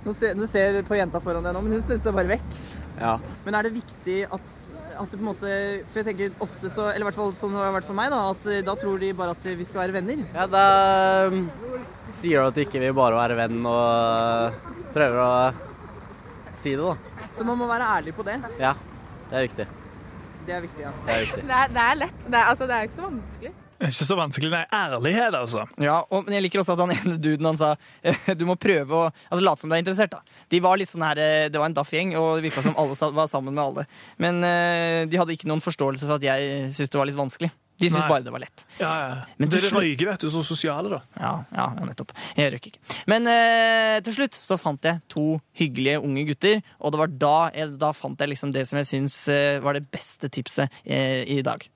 [0.02, 2.56] Nå ser, du ser på jenta foran deg nå, men hun snudde seg bare vekk.
[2.98, 3.14] Ja.
[3.44, 4.48] Men er det viktig at,
[4.98, 5.52] at det på en måte
[5.90, 8.10] For jeg tenker ofte så Eller i hvert fall sånn det har vært for meg,
[8.12, 8.18] da.
[8.34, 10.24] At eh, da tror de bare at vi skal være venner.
[10.34, 10.64] Ja, da
[11.32, 11.46] um,
[12.12, 15.30] sier du at du ikke vil bare være venn, og prøver å
[16.58, 17.28] si det, da.
[17.38, 18.36] Så man må være ærlig på det.
[18.60, 18.74] Ja,
[19.30, 19.70] det er viktig.
[20.42, 20.92] Det er viktig, ja.
[21.06, 21.42] Det er viktig.
[21.46, 22.24] Det er, det er lett.
[22.26, 23.52] Det er, altså, det er jo ikke så vanskelig.
[23.88, 24.62] Ikke så vanskelig, nei.
[24.72, 25.66] Ærlighet, altså.
[25.82, 27.72] Ja, og, men jeg liker også at han ene duden han sa
[28.38, 30.14] du må prøve å altså, late som du er interessert.
[30.14, 30.44] da.
[30.52, 33.12] De var litt sånn her, eh, Det var en daff-gjeng, og det virka som alle
[33.16, 33.86] var sammen med alle.
[34.22, 37.52] Men uh, de hadde ikke noen forståelse for at jeg syntes det var litt vanskelig.
[37.82, 38.64] De syntes bare det var lett.
[38.78, 39.14] Ja, ja.
[39.40, 41.00] Men til Dere røyker, vet du, så sosiale, da.
[41.18, 42.12] Ja, ja, ja nettopp.
[42.38, 42.98] Jeg røyker ikke.
[43.10, 45.26] Men eh, til slutt så fant jeg to
[45.58, 48.90] hyggelige unge gutter, og det var da, jeg, da fant jeg liksom det som jeg
[48.92, 51.66] syns eh, var det beste tipset eh, i dag.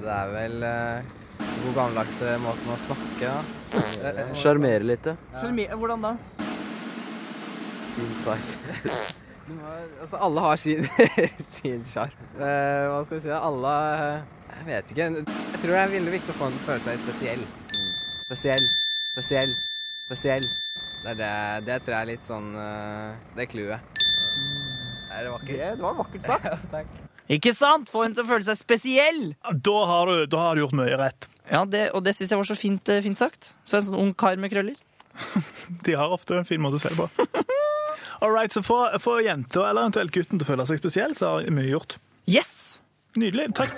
[0.00, 1.16] Det er vel uh,
[1.64, 4.26] god gammeldags måten å snakke da.
[4.36, 5.16] Sjarmere litt, ja.
[5.40, 6.14] Sjarmer- Hvordan da?
[7.94, 8.54] Fin sveis.
[9.46, 10.84] Du må- Altså, alle har sin
[11.38, 12.12] sin sjarm.
[12.38, 13.28] Eh, hva skal vi si?
[13.28, 13.40] da?
[13.44, 14.20] Alle eh,
[14.60, 15.08] Jeg vet ikke.
[15.26, 17.42] Jeg tror det er veldig viktig å få en føle seg spesiell.
[18.24, 18.66] Spesiell.
[19.12, 19.52] Spesiell.
[20.06, 20.46] Spesiell.
[21.02, 21.32] Det, er det,
[21.66, 24.00] det tror jeg er litt sånn eh, Det er clouet.
[25.10, 25.54] Er det vakkert?
[25.58, 26.66] Det, det var vakkert sagt.
[26.76, 26.98] takk.
[27.30, 27.90] Ikke sant?
[27.92, 29.20] Få henne til å føle seg spesiell!
[29.62, 31.28] Da har du, da har du gjort mye rett.
[31.50, 33.52] Ja, det, Og det syns jeg var så fint, eh, fint sagt.
[33.64, 34.78] Så en sånn ung kar med krøller.
[35.86, 37.06] De har ofte en fin måte å se det på.
[38.22, 41.36] All right, så få, få jenta eller eventuelt gutten til å føle seg spesiell, så
[41.36, 41.96] har mye gjort.
[42.28, 42.80] Yes!
[43.18, 43.48] Nydelig.
[43.58, 43.72] Takk.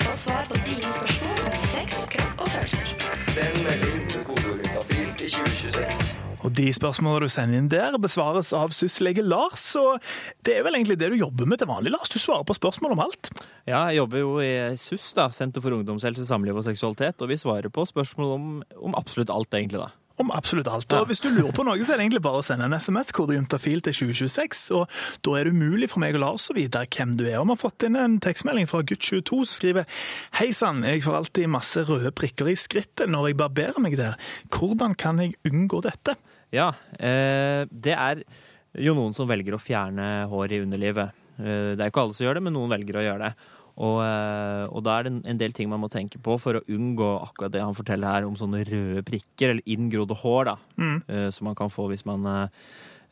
[0.00, 2.96] Få svar på dine spørsmål om sex, kropp og følelser.
[3.34, 6.29] Send melding til kodeordet til 2026.
[6.40, 9.66] Og de spørsmålene du sender inn der, besvares av SUS-lege Lars.
[9.76, 10.00] Og
[10.46, 12.08] det er vel egentlig det du jobber med til vanlig, Lars.
[12.08, 13.32] Du svarer på spørsmål om alt.
[13.68, 17.40] Ja, jeg jobber jo i SUS, da, Senter for ungdomshelse, samliv og seksualitet, og vi
[17.40, 19.90] svarer på spørsmål om, om absolutt alt, egentlig, da.
[20.20, 20.96] om absolutt alt.
[20.96, 23.12] Og Hvis du lurer på noe, så er det egentlig bare å sende en SMS,
[23.16, 24.64] kode juntafil til 2026.
[24.80, 24.88] og
[25.20, 27.36] Da er det umulig for meg og Lars å vite hvem du er.
[27.42, 30.00] Og Vi har fått inn en tekstmelding fra gutt22 som skriver
[30.40, 34.16] Hei sann, jeg får alltid masse røde prikker i skrittet når jeg barberer meg der.
[34.48, 36.16] Hvordan kan jeg unngå dette?
[36.52, 38.22] Ja, eh, det er
[38.78, 41.12] jo noen som velger å fjerne hår i underlivet.
[41.38, 43.32] Eh, det er ikke alle som gjør det, men noen velger å gjøre det.
[43.80, 46.64] Og, eh, og da er det en- del ting man må tenke på for å
[46.68, 51.02] unngå akkurat det han forteller her om sånne røde prikker, eller inngrodde hår, da, Mm.
[51.08, 52.50] eh, som man kan få hvis man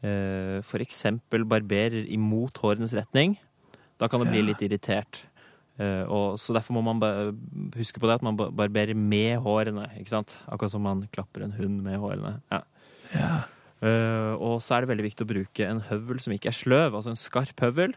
[0.01, 3.37] for eksempel barberer imot hårenes retning.
[3.99, 5.23] Da kan det bli litt irritert.
[5.81, 7.01] Og, så derfor må man
[7.75, 10.37] huske på det at man barberer med hårene, ikke sant?
[10.49, 12.41] Akkurat som man klapper en hund med hårene.
[12.53, 12.61] Ja.
[13.15, 16.97] Eh, og så er det veldig viktig å bruke en høvel som ikke er sløv,
[16.99, 17.95] altså en skarp høvel.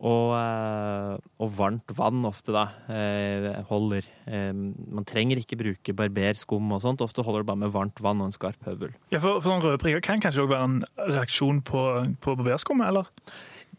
[0.00, 4.06] Og, eh, og varmt vann ofte, da, eh, holder.
[4.26, 7.04] Man trenger ikke bruke barberskum og sånt.
[7.04, 8.94] Ofte holder det bare med varmt vann og en skarp høvel.
[9.12, 10.84] Ja, for, for sånne røde prikker kan kanskje også være en
[11.16, 11.84] reaksjon på,
[12.24, 13.12] på barberskummet, eller?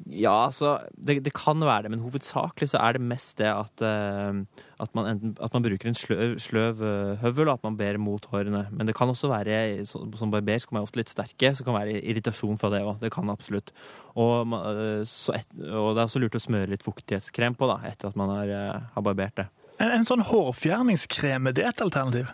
[0.10, 3.84] Ja, altså, det, det kan være det, men hovedsakelig så er det mest det at,
[3.86, 4.39] eh,
[4.82, 7.99] at, man, enten, at man bruker en sløv, sløv eh, høvel, og at man ber
[8.02, 8.64] mot hårene.
[8.72, 11.84] Men det kan også være, så- som barberskum man ofte litt sterke, så kan det
[11.86, 12.99] være irritasjon fra det òg.
[13.04, 13.72] Det kan absolutt.
[14.16, 15.02] Og, eh,
[15.38, 18.30] et, og det er også lurt å smøre litt fuktighetskrem på da, etter at man
[18.34, 19.47] har, har barbert det.
[19.82, 22.28] En, en sånn hårfjerningskrem, er det et alternativ?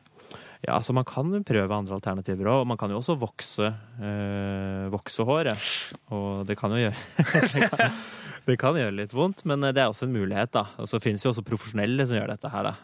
[0.66, 2.66] Ja, så Man kan prøve andre alternativer òg.
[2.68, 3.70] Man kan jo også vokse,
[4.02, 5.62] øh, vokse håret.
[6.10, 6.96] Og det kan jo gjøre
[7.54, 8.00] det, kan,
[8.48, 10.52] det kan gjøre litt vondt, men det er også en mulighet.
[10.58, 10.66] da.
[10.82, 12.72] Og Så finnes jo også profesjonelle som gjør dette her.
[12.72, 12.76] da.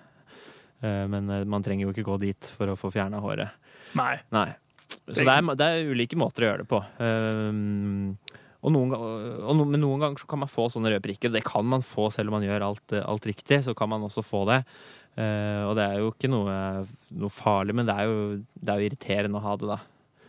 [0.84, 3.50] Eh, Men eh, man trenger jo ikke gå dit for å få fjerna håret.
[3.98, 4.18] Nei.
[4.34, 4.52] Nei.
[5.10, 6.80] Så det er, det er ulike måter å gjøre det på.
[7.02, 8.18] Um,
[8.64, 11.32] og noen, og no, men noen ganger så kan man få sånne røde prikker.
[11.34, 13.64] Det kan man få selv om man gjør alt, eh, alt riktig.
[13.66, 14.62] så kan man også få det.
[15.14, 16.56] Eh, og det er jo ikke noe,
[17.14, 19.80] noe farlig, men det er, jo, det er jo irriterende å ha det, da.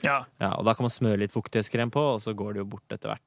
[0.05, 0.19] Ja.
[0.43, 2.93] Ja, og da kan man smøre litt fuktighetskrem på, og så går det jo bort
[2.93, 3.25] etter hvert.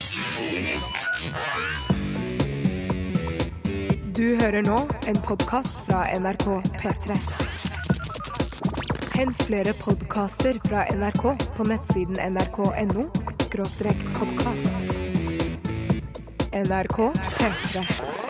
[4.17, 4.77] Du hører nå
[5.09, 6.47] en podkast fra NRK
[6.81, 7.17] P3.
[9.17, 11.23] Hent flere podkaster fra NRK
[11.57, 13.07] på nettsiden nrk.no
[13.49, 14.71] podkast.
[16.53, 18.26] NRK P3.